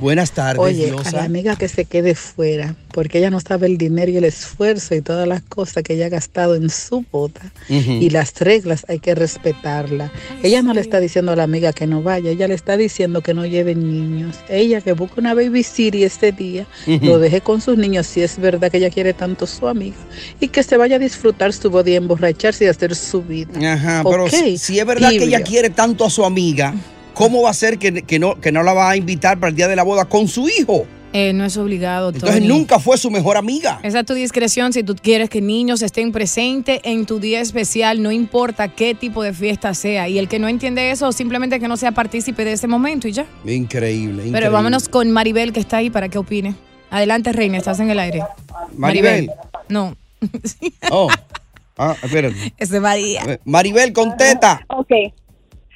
Buenas 0.00 0.30
tardes, 0.30 0.60
Oye, 0.60 0.84
a 0.84 0.86
Diosa. 0.92 1.16
la 1.16 1.24
amiga 1.24 1.56
que 1.56 1.68
se 1.68 1.84
quede 1.84 2.14
fuera, 2.14 2.76
porque 2.92 3.18
ella 3.18 3.30
no 3.30 3.40
sabe 3.40 3.66
el 3.66 3.78
dinero 3.78 4.10
y 4.12 4.16
el 4.16 4.24
esfuerzo 4.24 4.94
y 4.94 5.00
todas 5.00 5.26
las 5.26 5.42
cosas 5.42 5.82
que 5.82 5.94
ella 5.94 6.06
ha 6.06 6.08
gastado 6.08 6.54
en 6.54 6.70
su 6.70 7.04
boda. 7.10 7.52
Y 7.68 8.10
las 8.10 8.38
reglas 8.38 8.84
hay 8.88 9.00
que 9.00 9.16
respetarlas. 9.16 10.12
Ella 10.42 10.62
no 10.62 10.72
le 10.72 10.80
está 10.80 11.00
diciendo 11.00 11.32
a 11.32 11.36
la 11.36 11.42
amiga 11.42 11.72
que 11.72 11.88
no 11.88 12.02
vaya, 12.02 12.30
ella 12.30 12.46
le 12.46 12.54
está 12.54 12.76
diciendo 12.76 13.22
que 13.22 13.34
no 13.34 13.44
lleve 13.44 13.74
niños. 13.74 14.36
Ella 14.48 14.80
que 14.80 14.92
busque 14.92 15.18
una 15.18 15.34
babysitter 15.34 16.02
este 16.02 16.30
día, 16.30 16.66
lo 16.86 17.18
deje 17.18 17.40
con 17.40 17.60
sus 17.60 17.76
niños 17.76 18.06
si 18.06 18.22
es 18.22 18.38
verdad 18.38 18.70
que 18.70 18.78
ella 18.78 18.90
quiere 18.90 19.14
tanto 19.14 19.46
a 19.46 19.67
amiga. 19.68 19.96
Y 20.40 20.48
que 20.48 20.62
se 20.62 20.76
vaya 20.76 20.96
a 20.96 20.98
disfrutar 20.98 21.52
su 21.52 21.70
boda 21.70 21.90
y 21.90 21.94
emborracharse 21.94 22.64
y 22.64 22.68
hacer 22.68 22.94
su 22.94 23.22
vida. 23.22 23.72
Ajá, 23.72 24.02
pero 24.08 24.28
si, 24.28 24.58
si 24.58 24.78
es 24.78 24.86
verdad 24.86 25.10
que 25.10 25.24
ella 25.24 25.42
quiere 25.42 25.70
tanto 25.70 26.04
a 26.04 26.10
su 26.10 26.24
amiga, 26.24 26.74
¿cómo 27.14 27.42
va 27.42 27.50
a 27.50 27.54
ser 27.54 27.78
que, 27.78 28.02
que 28.02 28.18
no, 28.18 28.40
que 28.40 28.52
no 28.52 28.62
la 28.62 28.72
va 28.72 28.90
a 28.90 28.96
invitar 28.96 29.38
para 29.38 29.50
el 29.50 29.56
día 29.56 29.68
de 29.68 29.76
la 29.76 29.82
boda 29.82 30.04
con 30.04 30.28
su 30.28 30.48
hijo? 30.48 30.86
Eh, 31.12 31.32
no 31.32 31.44
es 31.44 31.56
obligado, 31.56 32.10
Entonces 32.10 32.42
nunca 32.42 32.78
fue 32.78 32.98
su 32.98 33.10
mejor 33.10 33.38
amiga. 33.38 33.80
Esa 33.82 34.00
es 34.00 34.06
tu 34.06 34.12
discreción 34.12 34.74
si 34.74 34.82
tú 34.82 34.94
quieres 34.94 35.30
que 35.30 35.40
niños 35.40 35.80
estén 35.80 36.12
presentes 36.12 36.80
en 36.84 37.06
tu 37.06 37.18
día 37.18 37.40
especial, 37.40 38.02
no 38.02 38.12
importa 38.12 38.68
qué 38.68 38.94
tipo 38.94 39.22
de 39.22 39.32
fiesta 39.32 39.72
sea. 39.72 40.08
Y 40.08 40.18
el 40.18 40.28
que 40.28 40.38
no 40.38 40.48
entiende 40.48 40.90
eso, 40.90 41.10
simplemente 41.12 41.58
que 41.60 41.68
no 41.68 41.78
sea 41.78 41.92
partícipe 41.92 42.44
de 42.44 42.52
ese 42.52 42.66
momento 42.66 43.08
y 43.08 43.12
ya. 43.12 43.26
Increíble, 43.46 44.12
increíble. 44.12 44.32
Pero 44.32 44.52
vámonos 44.52 44.88
con 44.88 45.10
Maribel 45.10 45.52
que 45.52 45.60
está 45.60 45.78
ahí 45.78 45.88
para 45.88 46.10
que 46.10 46.18
opine. 46.18 46.54
Adelante, 46.90 47.32
Reina, 47.32 47.56
estás 47.56 47.80
en 47.80 47.90
el 47.90 47.98
aire. 47.98 48.22
Maribel. 48.76 49.30
No, 49.68 49.96
Oh. 50.90 51.08
Ah, 51.76 51.94
espérate. 52.02 52.52
ese 52.58 52.76
es 52.76 52.82
María. 52.82 53.40
Maribel, 53.44 53.92
contesta. 53.92 54.64
Ok. 54.68 54.90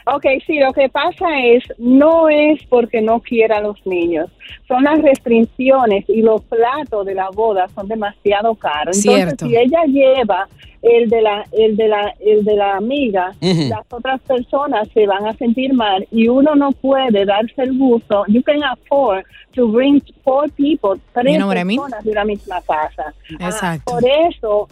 Ok, 0.06 0.24
sí, 0.46 0.58
lo 0.58 0.72
que 0.72 0.88
pasa 0.88 1.26
es, 1.44 1.62
no 1.78 2.28
es 2.28 2.62
porque 2.68 3.00
no 3.00 3.20
quiera 3.20 3.58
a 3.58 3.60
los 3.60 3.84
niños, 3.86 4.30
son 4.66 4.84
las 4.84 5.00
restricciones 5.00 6.04
y 6.08 6.22
los 6.22 6.42
platos 6.42 7.06
de 7.06 7.14
la 7.14 7.30
boda 7.30 7.68
son 7.68 7.88
demasiado 7.88 8.54
caros. 8.54 9.04
Entonces, 9.04 9.36
si 9.40 9.56
ella 9.56 9.84
lleva 9.86 10.48
el 10.82 11.08
de 11.08 11.22
la, 11.22 11.44
el 11.52 11.76
de 11.76 11.88
la, 11.88 12.12
el 12.20 12.44
de 12.44 12.56
la 12.56 12.76
amiga, 12.76 13.32
las 13.40 13.86
otras 13.92 14.20
personas 14.22 14.88
se 14.92 15.06
van 15.06 15.26
a 15.26 15.32
sentir 15.34 15.72
mal 15.72 16.06
y 16.10 16.26
uno 16.26 16.56
no 16.56 16.72
puede 16.72 17.24
darse 17.24 17.62
el 17.62 17.78
gusto. 17.78 18.24
You 18.26 18.42
can 18.42 18.62
afford 18.64 19.24
to 19.54 19.68
bring 19.68 20.02
four 20.24 20.50
people, 20.50 21.00
tres 21.14 21.34
You 21.34 21.38
know 21.38 21.46
what 21.46 21.56
I 21.56 21.64
mean? 21.64 21.78
personas 21.78 22.04
de 22.04 22.10
una 22.10 22.24
misma 22.24 22.60
casa. 22.62 23.14
Ah, 23.38 23.46
Exacto. 23.46 23.92
por 23.92 24.02
eso 24.04 24.68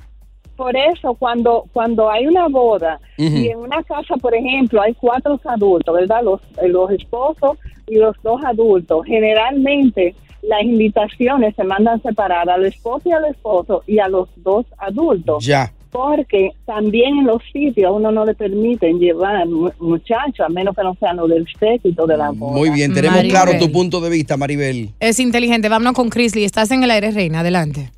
por 0.62 0.76
eso 0.76 1.14
cuando 1.14 1.64
cuando 1.72 2.10
hay 2.10 2.26
una 2.26 2.46
boda 2.48 3.00
y 3.16 3.48
en 3.48 3.58
una 3.58 3.82
casa 3.82 4.14
por 4.20 4.34
ejemplo 4.34 4.82
hay 4.82 4.92
cuatro 4.94 5.40
adultos 5.46 5.94
verdad 5.94 6.20
los 6.22 6.40
los 6.68 6.90
esposos 6.90 7.56
y 7.86 7.94
los 7.96 8.14
dos 8.22 8.40
adultos, 8.44 9.04
generalmente 9.06 10.14
las 10.42 10.62
invitaciones 10.62 11.54
se 11.56 11.64
mandan 11.64 12.00
separadas 12.02 12.54
al 12.56 12.66
esposo 12.66 13.08
y 13.08 13.12
al 13.12 13.24
esposo 13.26 13.82
y 13.86 13.98
a 13.98 14.08
los 14.08 14.28
dos 14.36 14.64
adultos. 14.78 15.44
Ya. 15.44 15.72
Porque 15.90 16.50
también 16.66 17.18
en 17.18 17.26
los 17.26 17.42
sitios 17.52 17.88
a 17.88 17.92
uno 17.92 18.12
no 18.12 18.24
le 18.24 18.34
permiten 18.34 19.00
llevar 19.00 19.44
mu- 19.48 19.70
muchachos, 19.80 20.40
a 20.46 20.48
menos 20.48 20.76
que 20.76 20.82
no 20.84 20.94
sean 21.00 21.16
los 21.16 21.28
del 21.28 21.44
séquito 21.58 22.06
de 22.06 22.16
la 22.16 22.30
boda. 22.30 22.56
Muy 22.58 22.70
bien, 22.70 22.94
tenemos 22.94 23.16
Maribel. 23.16 23.36
claro 23.42 23.58
tu 23.58 23.72
punto 23.72 24.00
de 24.00 24.08
vista, 24.10 24.36
Maribel. 24.36 24.90
Es 25.00 25.18
inteligente. 25.18 25.68
Vámonos 25.68 25.94
con 25.94 26.08
Chrisley. 26.10 26.44
Estás 26.44 26.70
en 26.70 26.84
el 26.84 26.90
aire, 26.92 27.10
reina. 27.10 27.40
Adelante. 27.40 27.90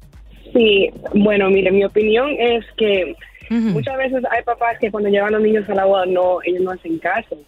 Sí, 0.52 0.90
bueno, 1.14 1.50
mire, 1.50 1.70
mi 1.70 1.84
opinión 1.84 2.30
es 2.38 2.64
que 2.76 3.14
muchas 3.50 3.96
veces 3.96 4.22
hay 4.30 4.42
papás 4.42 4.78
que 4.78 4.90
cuando 4.90 5.10
llevan 5.10 5.34
a 5.34 5.38
los 5.38 5.42
niños 5.42 5.68
a 5.68 5.74
la 5.74 5.84
boda, 5.84 6.06
no, 6.06 6.38
ellos 6.44 6.62
no 6.62 6.70
hacen 6.72 6.98
caso. 6.98 7.38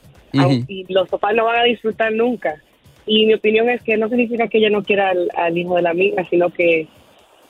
Y 0.67 0.93
los 0.93 1.09
papás 1.09 1.35
no 1.35 1.45
van 1.45 1.61
a 1.61 1.65
disfrutar 1.65 2.13
nunca. 2.13 2.61
Y 3.07 3.27
mi 3.27 3.35
opinión 3.35 3.69
es 3.69 3.83
que 3.83 3.97
no 3.97 4.09
significa 4.09 4.49
que 4.49 4.59
ella 4.59 4.71
no 4.71 4.83
quiera 4.83 5.11
al, 5.11 5.29
al 5.37 5.57
hijo 5.57 5.77
de 5.77 5.83
la 5.83 5.91
amiga, 5.91 6.27
sino 6.29 6.51
que 6.51 6.89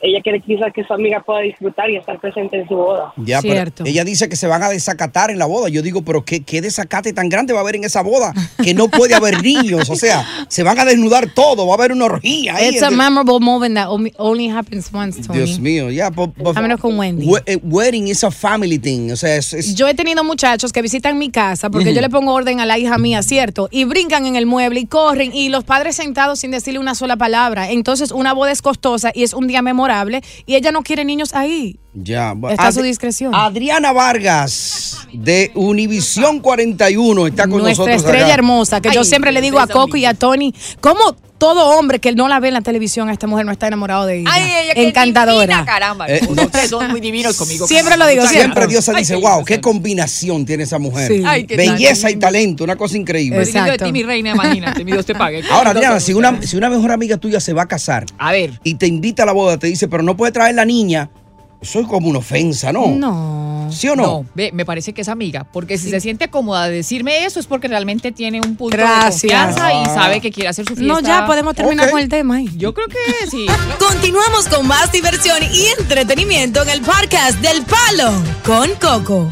ella 0.06 0.20
quiere 0.22 0.40
quizás 0.40 0.72
que 0.74 0.84
su 0.84 0.92
amiga 0.92 1.22
pueda 1.24 1.40
disfrutar 1.40 1.88
y 1.90 1.96
estar 1.96 2.20
presente 2.20 2.60
en 2.60 2.68
su 2.68 2.74
boda. 2.74 3.12
Ya, 3.16 3.40
pero 3.40 3.70
ella 3.86 4.04
dice 4.04 4.28
que 4.28 4.36
se 4.36 4.46
van 4.46 4.62
a 4.62 4.68
desacatar 4.68 5.30
en 5.30 5.38
la 5.38 5.46
boda. 5.46 5.68
Yo 5.70 5.80
digo, 5.80 6.02
pero 6.02 6.24
¿qué, 6.24 6.42
qué 6.42 6.60
desacate 6.60 7.12
tan 7.14 7.28
grande 7.30 7.52
va 7.54 7.60
a 7.60 7.62
haber 7.62 7.76
en 7.76 7.84
esa 7.84 8.02
boda? 8.02 8.34
Que 8.62 8.74
no 8.74 8.88
puede 8.88 9.14
haber 9.14 9.42
niños. 9.42 9.88
O 9.88 9.96
sea, 9.96 10.26
se 10.48 10.62
van 10.62 10.78
a 10.78 10.84
desnudar 10.84 11.30
todo. 11.34 11.66
Va 11.66 11.72
a 11.72 11.76
haber 11.76 11.92
una 11.92 12.04
orgía. 12.04 12.56
ahí. 12.56 12.68
It's 12.74 12.82
a 12.82 12.90
memorable 12.90 13.40
moment 13.40 13.74
that 13.76 13.88
only- 13.88 14.12
only 14.18 14.48
happens 14.50 14.90
once, 14.92 15.22
Tony. 15.22 15.38
Dios 15.38 15.58
mío, 15.58 15.90
ya. 15.90 16.08
A 16.54 16.60
menos 16.60 16.80
con 16.80 16.98
Wendy. 16.98 17.26
we- 17.26 17.42
eh, 17.46 17.58
wedding 17.62 18.08
is 18.08 18.22
a 18.24 18.30
family 18.30 18.78
thing. 18.78 19.10
O 19.10 19.16
sea, 19.16 19.36
es, 19.36 19.54
es- 19.54 19.74
Yo 19.74 19.88
he 19.88 19.94
tenido 19.94 20.22
muchachos 20.22 20.70
que 20.72 20.82
visitan 20.82 21.16
mi 21.16 21.30
casa 21.30 21.70
porque 21.70 21.94
yo 21.94 22.02
le 22.02 22.10
pongo 22.10 22.34
orden 22.34 22.60
a 22.60 22.66
la 22.66 22.76
hija 22.78 22.98
mía, 22.98 23.22
¿cierto? 23.22 23.68
Y 23.70 23.84
brincan 23.84 24.26
en 24.26 24.36
el 24.36 24.44
mueble 24.44 24.80
y 24.80 24.86
corren 24.86 25.32
y 25.34 25.48
los 25.48 25.64
padres 25.64 25.96
sentados 25.96 26.40
sin 26.40 26.50
decirle 26.50 26.78
una 26.78 26.94
sola 26.94 27.16
palabra. 27.16 27.70
Entonces 27.70 28.10
una 28.12 28.34
boda 28.34 28.52
es 28.52 28.60
costosa 28.60 29.10
y 29.14 29.22
es 29.22 29.32
un 29.32 29.46
día 29.46 29.62
memorable 29.62 29.93
y 30.46 30.54
ella 30.54 30.72
no 30.72 30.82
quiere 30.82 31.04
niños 31.04 31.32
ahí. 31.34 31.78
ya. 31.94 32.34
Está 32.50 32.68
a 32.68 32.72
su 32.72 32.82
discreción. 32.82 33.34
Adriana 33.34 33.92
Vargas 33.92 35.06
de 35.12 35.50
Univisión 35.54 36.40
41 36.40 37.26
está 37.28 37.46
con 37.46 37.62
Nuestra 37.62 37.84
nosotros. 37.86 37.96
estrella 38.04 38.24
acá. 38.26 38.34
hermosa, 38.34 38.80
que 38.80 38.90
yo 38.92 39.00
Ay, 39.00 39.06
siempre 39.06 39.32
le 39.32 39.40
digo 39.40 39.58
a 39.60 39.66
Coco 39.66 39.96
y 39.96 40.04
a 40.04 40.14
Tony, 40.14 40.52
¿cómo 40.80 41.16
todo 41.44 41.78
hombre 41.78 41.98
que 41.98 42.12
no 42.12 42.26
la 42.26 42.40
ve 42.40 42.48
en 42.48 42.54
la 42.54 42.60
televisión, 42.62 43.08
a 43.08 43.12
esta 43.12 43.26
mujer 43.26 43.44
no 43.44 43.52
está 43.52 43.66
enamorado 43.66 44.06
de 44.06 44.20
ella? 44.20 44.30
Ay, 44.32 44.42
ella 44.64 44.74
qué 44.74 44.88
Encantadora. 44.88 45.40
divina, 45.46 45.64
caramba. 45.66 46.06
Eh, 46.08 46.20
no. 46.34 46.42
Ustedes 46.42 46.70
son 46.70 46.90
muy 46.90 47.00
divinos 47.00 47.36
conmigo. 47.36 47.66
Siempre 47.66 47.96
lo 47.98 48.06
digo, 48.06 48.26
Siempre 48.26 48.62
gracias. 48.62 48.68
Diosa 48.70 48.92
Ay, 48.92 48.98
dice, 49.02 49.14
qué 49.14 49.20
wow, 49.20 49.44
qué 49.44 49.60
combinación 49.60 50.46
tiene 50.46 50.62
esa 50.62 50.78
mujer. 50.78 51.08
Sí. 51.12 51.22
Ay, 51.26 51.44
qué 51.46 51.56
Belleza 51.56 52.02
tal. 52.02 52.12
y 52.12 52.16
talento, 52.16 52.64
una 52.64 52.76
cosa 52.76 52.96
increíble. 52.96 53.44
Lindo 53.44 53.64
de 53.64 53.78
ti, 53.78 53.92
mi 53.92 54.02
reina, 54.02 54.30
imagínate, 54.30 54.84
mi 54.84 54.92
Dios 54.92 55.04
te 55.04 55.14
pague. 55.14 55.42
Ahora, 55.50 55.70
Adriana, 55.72 56.00
si 56.00 56.14
una, 56.14 56.40
si 56.42 56.56
una 56.56 56.70
mejor 56.70 56.92
amiga 56.92 57.18
tuya 57.18 57.40
se 57.40 57.52
va 57.52 57.62
a 57.62 57.66
casar 57.68 58.06
A 58.16 58.32
ver. 58.32 58.58
y 58.64 58.74
te 58.76 58.86
invita 58.86 59.24
a 59.24 59.26
la 59.26 59.32
boda, 59.32 59.58
te 59.58 59.66
dice, 59.66 59.86
pero 59.88 60.02
no 60.02 60.16
puede 60.16 60.32
traer 60.32 60.54
la 60.54 60.64
niña, 60.64 61.10
eso 61.60 61.80
es 61.80 61.86
como 61.86 62.08
una 62.08 62.20
ofensa, 62.20 62.72
¿no? 62.72 62.86
No. 62.88 63.53
¿Sí 63.74 63.88
o 63.88 63.96
no? 63.96 64.24
ve, 64.34 64.50
me 64.52 64.64
parece 64.64 64.92
que 64.92 65.02
es 65.02 65.08
amiga, 65.08 65.44
porque 65.52 65.76
si 65.78 65.90
se 65.90 66.00
siente 66.00 66.28
cómoda 66.28 66.68
de 66.68 66.76
decirme 66.76 67.24
eso 67.24 67.40
es 67.40 67.46
porque 67.46 67.68
realmente 67.68 68.12
tiene 68.12 68.40
un 68.40 68.56
punto 68.56 68.76
Gracias. 68.76 69.22
de 69.22 69.28
confianza 69.28 69.72
y 69.72 69.76
Ah. 69.84 69.94
sabe 69.94 70.20
que 70.20 70.30
quiere 70.30 70.48
hacer 70.48 70.66
su 70.66 70.74
fiesta. 70.76 70.92
No, 70.94 71.00
ya 71.00 71.26
podemos 71.26 71.54
terminar 71.54 71.86
Ok. 71.86 71.92
con 71.92 72.00
el 72.00 72.08
tema 72.08 72.36
ahí. 72.36 72.48
Yo 72.56 72.72
creo 72.74 72.86
que 72.88 73.26
sí. 73.30 73.46
Continuamos 73.78 74.46
con 74.48 74.66
más 74.66 74.92
diversión 74.92 75.38
y 75.42 75.66
entretenimiento 75.80 76.62
en 76.62 76.70
el 76.70 76.80
podcast 76.82 77.38
del 77.40 77.62
Palo 77.62 78.12
con 78.44 78.70
Coco. 78.76 79.30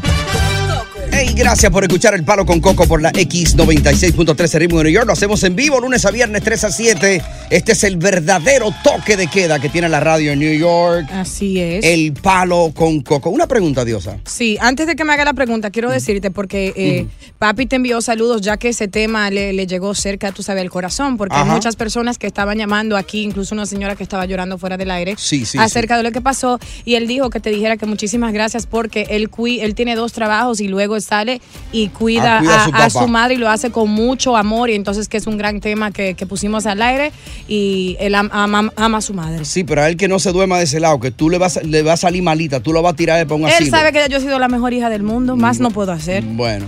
Hey, 1.25 1.33
gracias 1.37 1.71
por 1.71 1.85
escuchar 1.85 2.13
El 2.15 2.25
Palo 2.25 2.45
con 2.45 2.59
Coco 2.59 2.85
por 2.85 3.01
la 3.01 3.09
X96.13 3.13 4.59
Ritmo 4.59 4.79
de 4.79 4.83
New 4.83 4.93
York. 4.93 5.07
Lo 5.07 5.13
hacemos 5.13 5.41
en 5.45 5.55
vivo 5.55 5.79
lunes 5.79 6.03
a 6.05 6.11
viernes 6.11 6.43
3 6.43 6.65
a 6.65 6.69
7. 6.69 7.21
Este 7.49 7.71
es 7.71 7.83
el 7.85 7.95
verdadero 7.95 8.73
toque 8.83 9.15
de 9.15 9.27
queda 9.27 9.57
que 9.59 9.69
tiene 9.69 9.87
la 9.87 10.01
radio 10.01 10.33
en 10.33 10.39
New 10.39 10.53
York. 10.53 11.07
Así 11.13 11.61
es. 11.61 11.85
El 11.85 12.11
Palo 12.11 12.73
con 12.75 12.99
Coco. 12.99 13.29
Una 13.29 13.47
pregunta, 13.47 13.85
Diosa. 13.85 14.17
Sí, 14.25 14.57
antes 14.59 14.85
de 14.85 14.97
que 14.97 15.05
me 15.05 15.13
haga 15.13 15.23
la 15.23 15.33
pregunta, 15.33 15.71
quiero 15.71 15.89
decirte, 15.89 16.29
porque 16.29 16.73
eh, 16.75 17.07
papi 17.39 17.67
te 17.67 17.77
envió 17.77 18.01
saludos, 18.01 18.41
ya 18.41 18.57
que 18.57 18.69
ese 18.69 18.89
tema 18.89 19.29
le, 19.29 19.53
le 19.53 19.65
llegó 19.65 19.95
cerca, 19.95 20.33
tú 20.33 20.43
sabes, 20.43 20.61
al 20.61 20.69
corazón, 20.69 21.15
porque 21.15 21.37
hay 21.37 21.45
muchas 21.45 21.77
personas 21.77 22.17
que 22.17 22.27
estaban 22.27 22.57
llamando 22.57 22.97
aquí, 22.97 23.21
incluso 23.21 23.55
una 23.55 23.65
señora 23.65 23.95
que 23.95 24.03
estaba 24.03 24.25
llorando 24.25 24.57
fuera 24.57 24.75
del 24.75 24.91
aire, 24.91 25.15
Sí, 25.17 25.45
sí, 25.45 25.57
acerca 25.57 25.95
de 25.95 26.03
lo 26.03 26.11
que 26.11 26.19
pasó, 26.19 26.59
y 26.83 26.95
él 26.95 27.07
dijo 27.07 27.29
que 27.29 27.39
te 27.39 27.49
dijera 27.49 27.77
que 27.77 27.85
muchísimas 27.85 28.33
gracias 28.33 28.67
porque 28.67 29.07
él, 29.09 29.29
él 29.61 29.75
tiene 29.75 29.95
dos 29.95 30.11
trabajos 30.11 30.59
y 30.59 30.67
luego 30.67 30.97
sale 31.13 31.41
y 31.71 31.89
cuida, 31.89 32.37
Ah, 32.37 32.39
cuida 32.39 32.55
a 32.55 32.63
su 32.63 32.69
a 32.69 32.73
papá. 32.73 32.89
su 32.89 33.07
madre 33.07 33.33
y 33.35 33.37
lo 33.37 33.49
hace 33.49 33.71
con 33.71 33.89
mucho 33.89 34.35
amor, 34.35 34.69
y 34.69 34.75
entonces 34.75 35.07
que 35.07 35.17
es 35.17 35.27
un 35.27 35.37
gran 35.37 35.59
tema 35.61 35.91
que, 35.91 36.13
que 36.15 36.25
pusimos 36.25 36.65
al 36.65 36.81
aire, 36.81 37.11
y 37.47 37.95
él 37.99 38.15
am- 38.15 38.29
ama, 38.31 38.71
ama 38.75 38.97
a 38.97 39.01
su 39.01 39.13
madre. 39.13 39.45
Sí, 39.45 39.63
pero 39.63 39.81
a 39.81 39.89
él 39.89 39.97
que 39.97 40.07
no 40.07 40.19
se 40.19 40.31
duerma 40.31 40.57
de 40.57 40.63
ese 40.63 40.79
lado, 40.79 40.99
que 40.99 41.11
tú 41.11 41.29
le 41.29 41.37
vas, 41.37 41.59
le 41.63 41.83
vas 41.83 41.93
a 41.99 42.07
salir 42.07 42.23
malita, 42.23 42.59
tú 42.61 42.73
lo 42.73 42.81
vas 42.81 42.93
a 42.93 42.95
tirar 42.95 43.17
de 43.19 43.25
para 43.25 43.35
un 43.35 43.47
Él 43.47 43.53
asilo. 43.53 43.71
sabe 43.77 43.91
que 43.91 44.05
yo 44.09 44.17
he 44.17 44.21
sido 44.21 44.39
la 44.39 44.47
mejor 44.47 44.73
hija 44.73 44.89
del 44.89 45.03
mundo, 45.03 45.35
más 45.35 45.59
no 45.59 45.69
puedo 45.71 45.91
hacer. 45.91 46.23
Bueno, 46.23 46.65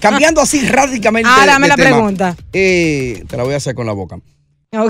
cambiando 0.00 0.40
así 0.40 0.66
radicalmente. 0.66 1.28
Ah, 1.36 1.40
de- 1.40 1.46
dame 1.46 1.68
la 1.68 1.76
tema, 1.76 1.90
pregunta. 1.90 2.36
eh, 2.52 3.24
te 3.28 3.36
la 3.36 3.42
voy 3.44 3.54
a 3.54 3.56
hacer 3.58 3.74
con 3.74 3.86
la 3.86 3.92
boca. 3.92 4.18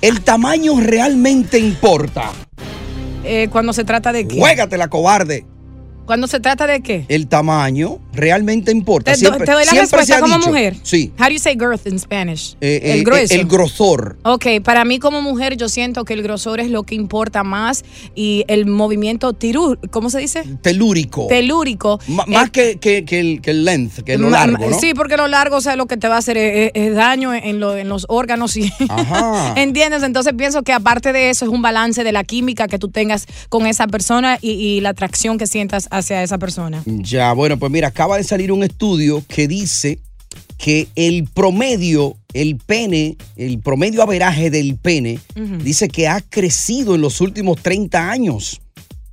¿El 0.00 0.20
tamaño 0.22 0.80
realmente 0.80 1.58
importa? 1.58 2.30
Eh, 3.24 3.48
cuando 3.52 3.72
se 3.72 3.84
trata 3.84 4.12
de 4.12 4.26
qué? 4.26 4.38
Juégatela, 4.38 4.88
cobarde. 4.88 5.44
Cuando 6.06 6.26
se 6.26 6.40
trata 6.40 6.66
de 6.66 6.80
qué? 6.80 7.04
El 7.08 7.28
tamaño 7.28 7.98
realmente 8.12 8.72
importa. 8.72 9.12
Te, 9.12 9.18
Siempre- 9.18 9.46
te 9.46 9.52
doy 9.52 9.64
la 9.64 9.72
respuesta 9.72 10.20
como 10.20 10.36
dicho. 10.38 10.48
mujer. 10.48 10.76
Sí. 10.82 11.12
How 11.18 11.26
do 11.26 11.30
you 11.32 11.38
say 11.38 11.54
girth 11.56 11.86
in 11.86 11.98
Spanish? 12.00 12.56
Eh, 12.60 12.80
eh, 12.82 12.92
el 12.94 13.04
grueso. 13.04 13.34
El 13.34 13.46
grosor. 13.46 14.16
Ok, 14.24 14.46
para 14.64 14.84
mí 14.84 14.98
como 14.98 15.22
mujer 15.22 15.56
yo 15.56 15.68
siento 15.68 16.04
que 16.04 16.14
el 16.14 16.22
grosor 16.22 16.58
es 16.60 16.68
lo 16.70 16.82
que 16.82 16.96
importa 16.96 17.44
más 17.44 17.84
y 18.16 18.44
el 18.48 18.66
movimiento 18.66 19.32
tirú, 19.34 19.78
¿cómo 19.90 20.10
se 20.10 20.18
dice? 20.18 20.42
Telúrico. 20.62 21.26
Telúrico. 21.28 22.00
Ma- 22.08 22.24
Eh, 22.26 22.30
más 22.32 22.50
que, 22.50 22.78
que- 22.78 23.04
que 23.04 23.20
el, 23.20 23.40
que 23.40 23.50
el 23.52 23.64
length, 23.64 24.00
que 24.02 24.18
lo 24.18 24.30
largo, 24.30 24.68
¿no? 24.68 24.78
Sí, 24.80 24.92
porque 24.94 25.16
lo 25.16 25.28
largo, 25.28 25.56
o 25.56 25.60
sea, 25.60 25.76
lo 25.76 25.86
que 25.86 25.96
te 25.96 26.08
va 26.08 26.16
a 26.16 26.18
hacer 26.18 26.36
es, 26.36 26.94
daño 26.96 27.32
en, 27.34 27.60
lo- 27.60 27.76
en 27.76 27.88
los 27.88 28.06
órganos 28.08 28.56
y 28.56 28.72
Ajá. 28.88 29.54
¿Entiendes? 29.56 30.02
Entonces 30.02 30.32
pienso 30.36 30.62
que 30.62 30.72
aparte 30.72 31.12
de 31.12 31.30
eso 31.30 31.44
es 31.44 31.50
un 31.52 31.62
balance 31.62 32.02
de 32.02 32.12
la 32.12 32.24
química 32.24 32.66
que 32.66 32.78
tú 32.78 32.88
tengas 32.88 33.26
con 33.48 33.66
esa 33.66 33.86
persona 33.86 34.38
y, 34.40 34.50
y 34.52 34.80
la 34.80 34.88
atracción 34.90 35.38
que 35.38 35.46
sientas 35.46 35.86
hacia 36.00 36.22
esa 36.22 36.38
persona. 36.38 36.82
Ya, 36.86 37.32
bueno, 37.32 37.58
pues 37.58 37.70
mira, 37.72 37.88
acaba 37.88 38.16
de 38.16 38.24
salir 38.24 38.50
un 38.52 38.62
estudio 38.62 39.24
que 39.28 39.46
dice 39.48 39.98
que 40.58 40.88
el 40.94 41.24
promedio, 41.32 42.16
el 42.34 42.56
pene, 42.56 43.16
el 43.36 43.60
promedio 43.60 44.02
averaje 44.02 44.50
del 44.50 44.76
pene, 44.76 45.18
dice 45.62 45.88
que 45.88 46.06
ha 46.08 46.20
crecido 46.20 46.94
en 46.96 47.00
los 47.00 47.20
últimos 47.20 47.62
30 47.62 48.10
años. 48.10 48.60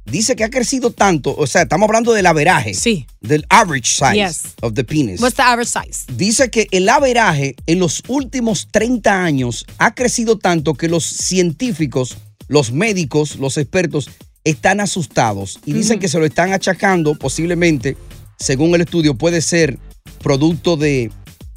Dice 0.06 0.38
que 0.38 0.46
ha 0.46 0.50
crecido 0.50 0.92
tanto, 0.92 1.36
o 1.38 1.48
sea, 1.48 1.64
estamos 1.64 1.88
hablando 1.88 2.14
del 2.14 2.26
averaje. 2.28 2.74
Sí. 2.74 3.06
Del 3.20 3.46
average 3.50 3.92
size 3.92 4.16
Yes. 4.16 4.42
of 4.62 4.74
the 4.74 4.86
penis. 4.86 5.20
What's 5.22 5.36
the 5.36 5.42
average 5.42 5.70
size? 5.72 6.06
Dice 6.16 6.50
que 6.50 6.68
el 6.72 6.88
averaje 6.88 7.56
en 7.66 7.80
los 7.80 8.04
últimos 8.08 8.70
30 8.72 9.24
años 9.24 9.66
ha 9.80 9.96
crecido 9.96 10.38
tanto 10.38 10.76
que 10.76 10.88
los 10.88 11.04
científicos, 11.06 12.18
los 12.48 12.72
médicos, 12.72 13.36
los 13.36 13.58
expertos 13.58 14.10
están 14.50 14.80
asustados 14.80 15.60
y 15.66 15.74
dicen 15.74 16.00
que 16.00 16.08
se 16.08 16.20
lo 16.20 16.26
están 16.26 16.54
achacando 16.54 17.16
posiblemente, 17.16 17.98
según 18.40 18.74
el 18.76 18.82
estudio, 18.82 19.16
puede 19.16 19.42
ser 19.42 19.78
producto 20.24 20.78
de 20.78 21.12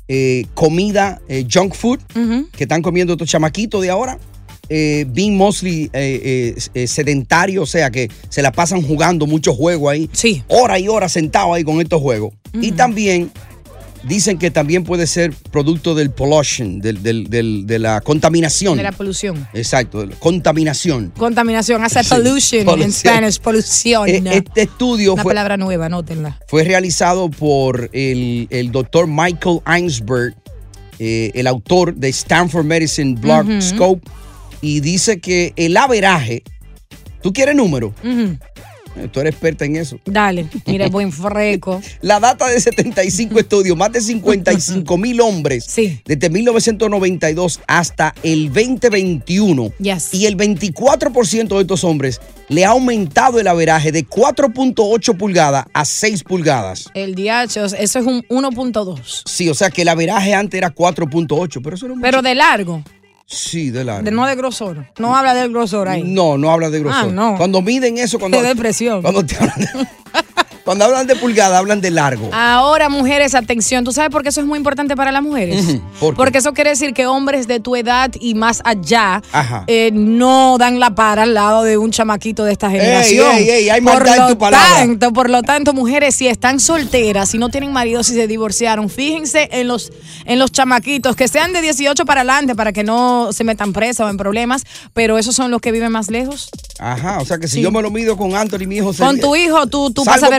eh, 0.09 0.47
comida, 0.55 1.21
eh, 1.29 1.47
junk 1.51 1.75
food, 1.75 2.01
que 2.57 2.65
están 2.65 2.83
comiendo 2.83 3.13
estos 3.13 3.29
chamaquitos 3.29 3.83
de 3.83 3.91
ahora. 3.91 4.19
Eh, 4.73 5.05
being 5.09 5.37
mostly 5.37 5.91
eh, 5.93 6.55
sedentario, 6.87 7.63
o 7.63 7.67
sea 7.67 7.91
que 7.91 8.09
se 8.29 8.41
la 8.41 8.53
pasan 8.53 8.83
jugando 8.83 9.27
muchos 9.27 9.57
juegos 9.57 9.93
ahí. 9.93 10.09
Sí. 10.13 10.43
Hora 10.49 10.79
y 10.79 10.89
hora 10.89 11.09
sentado 11.09 11.55
ahí 11.55 11.65
con 11.65 11.81
estos 11.81 12.01
juegos. 12.01 12.33
Y 12.55 12.73
también 12.73 13.31
dicen 14.03 14.39
que 14.39 14.51
también 14.51 14.85
puede 14.85 15.07
ser 15.07 15.33
producto 15.51 15.95
del 15.95 16.11
pollution, 16.11 16.81
del- 16.81 17.03
del- 17.03 17.29
del- 17.29 17.67
de 17.67 17.79
la 17.79 18.01
contaminación. 18.01 18.77
De 18.77 18.83
la 18.83 18.93
polución. 18.93 19.47
Exacto, 19.55 20.05
contaminación. 20.19 21.13
Contaminación, 21.17 21.83
hace 21.85 22.03
Sí, 22.03 22.11
pollution 22.11 22.81
en. 22.81 22.93
Spanish, 22.93 23.41
polución. 23.41 24.09
Eh, 24.09 24.23
Este 24.33 24.63
estudio 24.63 25.15
Una 25.15 25.23
fue, 25.23 25.31
palabra 25.31 25.57
nueva, 25.57 25.87
anótenla. 25.87 26.39
fue 26.49 26.65
realizado 26.65 27.31
por 27.31 27.91
el, 27.93 28.47
el 28.51 28.73
doctor 28.73 29.07
Michael 29.07 29.61
Einsberg, 29.67 30.35
eh, 30.99 31.31
el 31.35 31.47
autor 31.47 31.95
de 31.95 32.09
Stanford 32.09 32.65
Medicine 32.65 33.15
Blog. 33.21 33.47
Scope, 33.61 34.03
y 34.63 34.81
dice 34.81 35.21
que 35.21 35.53
el 35.57 35.77
averaje, 35.77 36.43
¿tú 37.23 37.33
quieres 37.33 37.55
número? 37.57 37.95
Eh, 38.05 38.37
Tú 39.13 39.21
eres 39.21 39.33
experta 39.33 39.65
en 39.65 39.77
eso. 39.77 39.99
Dale, 40.05 40.47
mire, 40.67 40.89
buen 40.91 41.13
freco. 41.13 41.81
La 42.01 42.21
data 42.21 42.49
de 42.49 42.61
75 42.61 43.39
estudios, 43.39 43.77
más 43.77 43.93
de 43.93 44.01
55 44.01 44.99
mil 44.99 45.21
hombres 45.21 45.67
desde 46.05 46.31
1992 46.31 47.61
hasta 47.67 48.15
el 48.23 48.53
2021. 48.53 49.73
Yes. 49.79 50.15
Y 50.15 50.27
el 50.27 50.37
24% 50.37 51.49
de 51.49 51.61
estos 51.61 51.85
hombres 51.85 52.21
le 52.49 52.65
ha 52.65 52.71
aumentado 52.71 53.39
el 53.39 53.47
averaje 53.47 53.93
de 53.93 54.07
4.8 54.07 55.17
pulgadas 55.17 55.67
a 55.73 55.85
6 55.85 56.25
pulgadas. 56.25 56.91
El 56.95 57.15
DH, 57.15 57.57
eso 57.57 57.77
es 57.77 57.95
un 57.95 58.23
1.2. 58.25 59.23
Sí, 59.25 59.49
o 59.49 59.55
sea 59.55 59.71
que 59.71 59.83
el 59.83 59.89
averaje 59.89 60.35
antes 60.35 60.59
era 60.59 60.75
4.8, 60.75 61.61
pero 61.63 61.77
eso 61.77 61.87
no 61.87 61.95
es 61.95 62.01
Pero 62.03 62.23
de 62.23 62.35
largo, 62.35 62.83
Sí, 63.31 63.71
de 63.71 63.85
largo. 63.85 64.03
de, 64.03 64.11
no 64.11 64.27
de 64.27 64.35
grosor. 64.35 64.87
No 64.99 65.15
habla 65.17 65.35
del 65.35 65.51
grosor 65.51 65.89
ahí. 65.89 66.03
No, 66.03 66.37
no 66.37 66.51
habla 66.51 66.69
de 66.69 66.81
grosor. 66.81 67.11
Ah, 67.11 67.13
no. 67.13 67.37
Cuando 67.37 67.63
miden 67.63 67.97
eso, 67.99 68.19
cuando, 68.19 68.37
De 68.43 68.49
depresión. 68.49 69.03
cuando, 69.03 69.25
te 69.25 69.37
hablan 69.37 69.57
de, 69.61 69.67
cuando 70.65 70.85
hablan 70.85 71.07
de 71.07 71.17
pulgada, 71.17 71.59
hablan 71.59 71.81
de 71.81 71.91
largo. 71.91 72.31
Ahora, 72.33 72.89
mujeres, 72.89 73.35
atención. 73.35 73.85
¿Tú 73.85 73.93
sabes 73.93 74.11
por 74.11 74.23
qué 74.23 74.29
eso 74.29 74.41
es 74.41 74.47
muy 74.47 74.57
importante 74.59 74.95
para 74.97 75.11
las 75.13 75.23
mujeres? 75.23 75.65
Porque 76.17 76.39
eso 76.39 76.53
quiere 76.53 76.71
decir 76.71 76.93
que 76.93 77.07
hombres 77.07 77.47
de 77.49 77.61
tu 77.61 77.77
edad 77.77 78.11
y 78.21 78.35
más 78.35 78.61
allá 78.65 79.23
eh, 79.67 79.91
no 79.93 80.57
dan 80.59 80.79
la 80.81 80.95
para 80.95 81.23
al 81.23 81.35
lado 81.35 81.63
de 81.63 81.79
un 81.79 81.91
chamaquito 81.91 82.45
de 82.45 82.53
esta 82.53 82.67
Ey, 82.73 82.79
generación. 82.81 83.33
ey, 83.37 83.51
ey, 83.51 83.69
hay 83.71 83.81
por 83.81 83.95
maldad 83.95 84.15
en 84.17 84.23
lo 84.23 84.29
tu 84.29 84.39
palabra. 84.39 84.69
tanto, 84.77 85.13
por 85.13 85.31
lo 85.31 85.43
tanto, 85.43 85.73
mujeres, 85.73 86.15
si 86.15 86.27
están 86.29 86.61
solteras, 86.61 87.31
si 87.31 87.39
no 87.39 87.49
tienen 87.49 87.73
marido, 87.73 88.03
si 88.05 88.15
se 88.15 88.27
divorciaron, 88.27 88.89
fíjense 88.91 89.49
en 89.53 89.69
los, 89.69 89.93
en 90.25 90.39
los 90.39 90.53
chamaquitos, 90.53 91.17
que 91.17 91.29
sean 91.29 91.53
de 91.53 91.63
18 91.63 92.05
para 92.05 92.21
adelante, 92.21 92.55
para 92.55 92.73
que 92.73 92.85
no 92.85 93.33
se 93.33 93.45
metan 93.45 93.73
presa 93.73 94.05
o 94.07 94.09
en 94.09 94.17
problemas, 94.17 94.65
pero 94.95 95.19
esos 95.19 95.35
son 95.35 95.51
los 95.51 95.61
que 95.61 95.73
viven 95.73 95.91
más 95.93 96.11
lejos. 96.11 96.51
Ajá, 96.79 97.19
o 97.21 97.25
sea 97.25 97.39
que 97.39 97.49
si 97.49 97.57
Sí. 97.57 97.63
yo 97.63 97.71
me 97.71 97.83
lo 97.83 97.91
mido 97.91 98.17
con 98.17 98.35
Anthony, 98.37 98.67
mi 98.67 98.77
hijo 98.77 98.93
se- 98.93 99.03
Con 99.03 99.19
tu 99.21 99.35
hijo, 99.37 99.67
tú, 99.67 99.91
tú 99.91 100.05
Salgo 100.05 100.21
pasas 100.29 100.39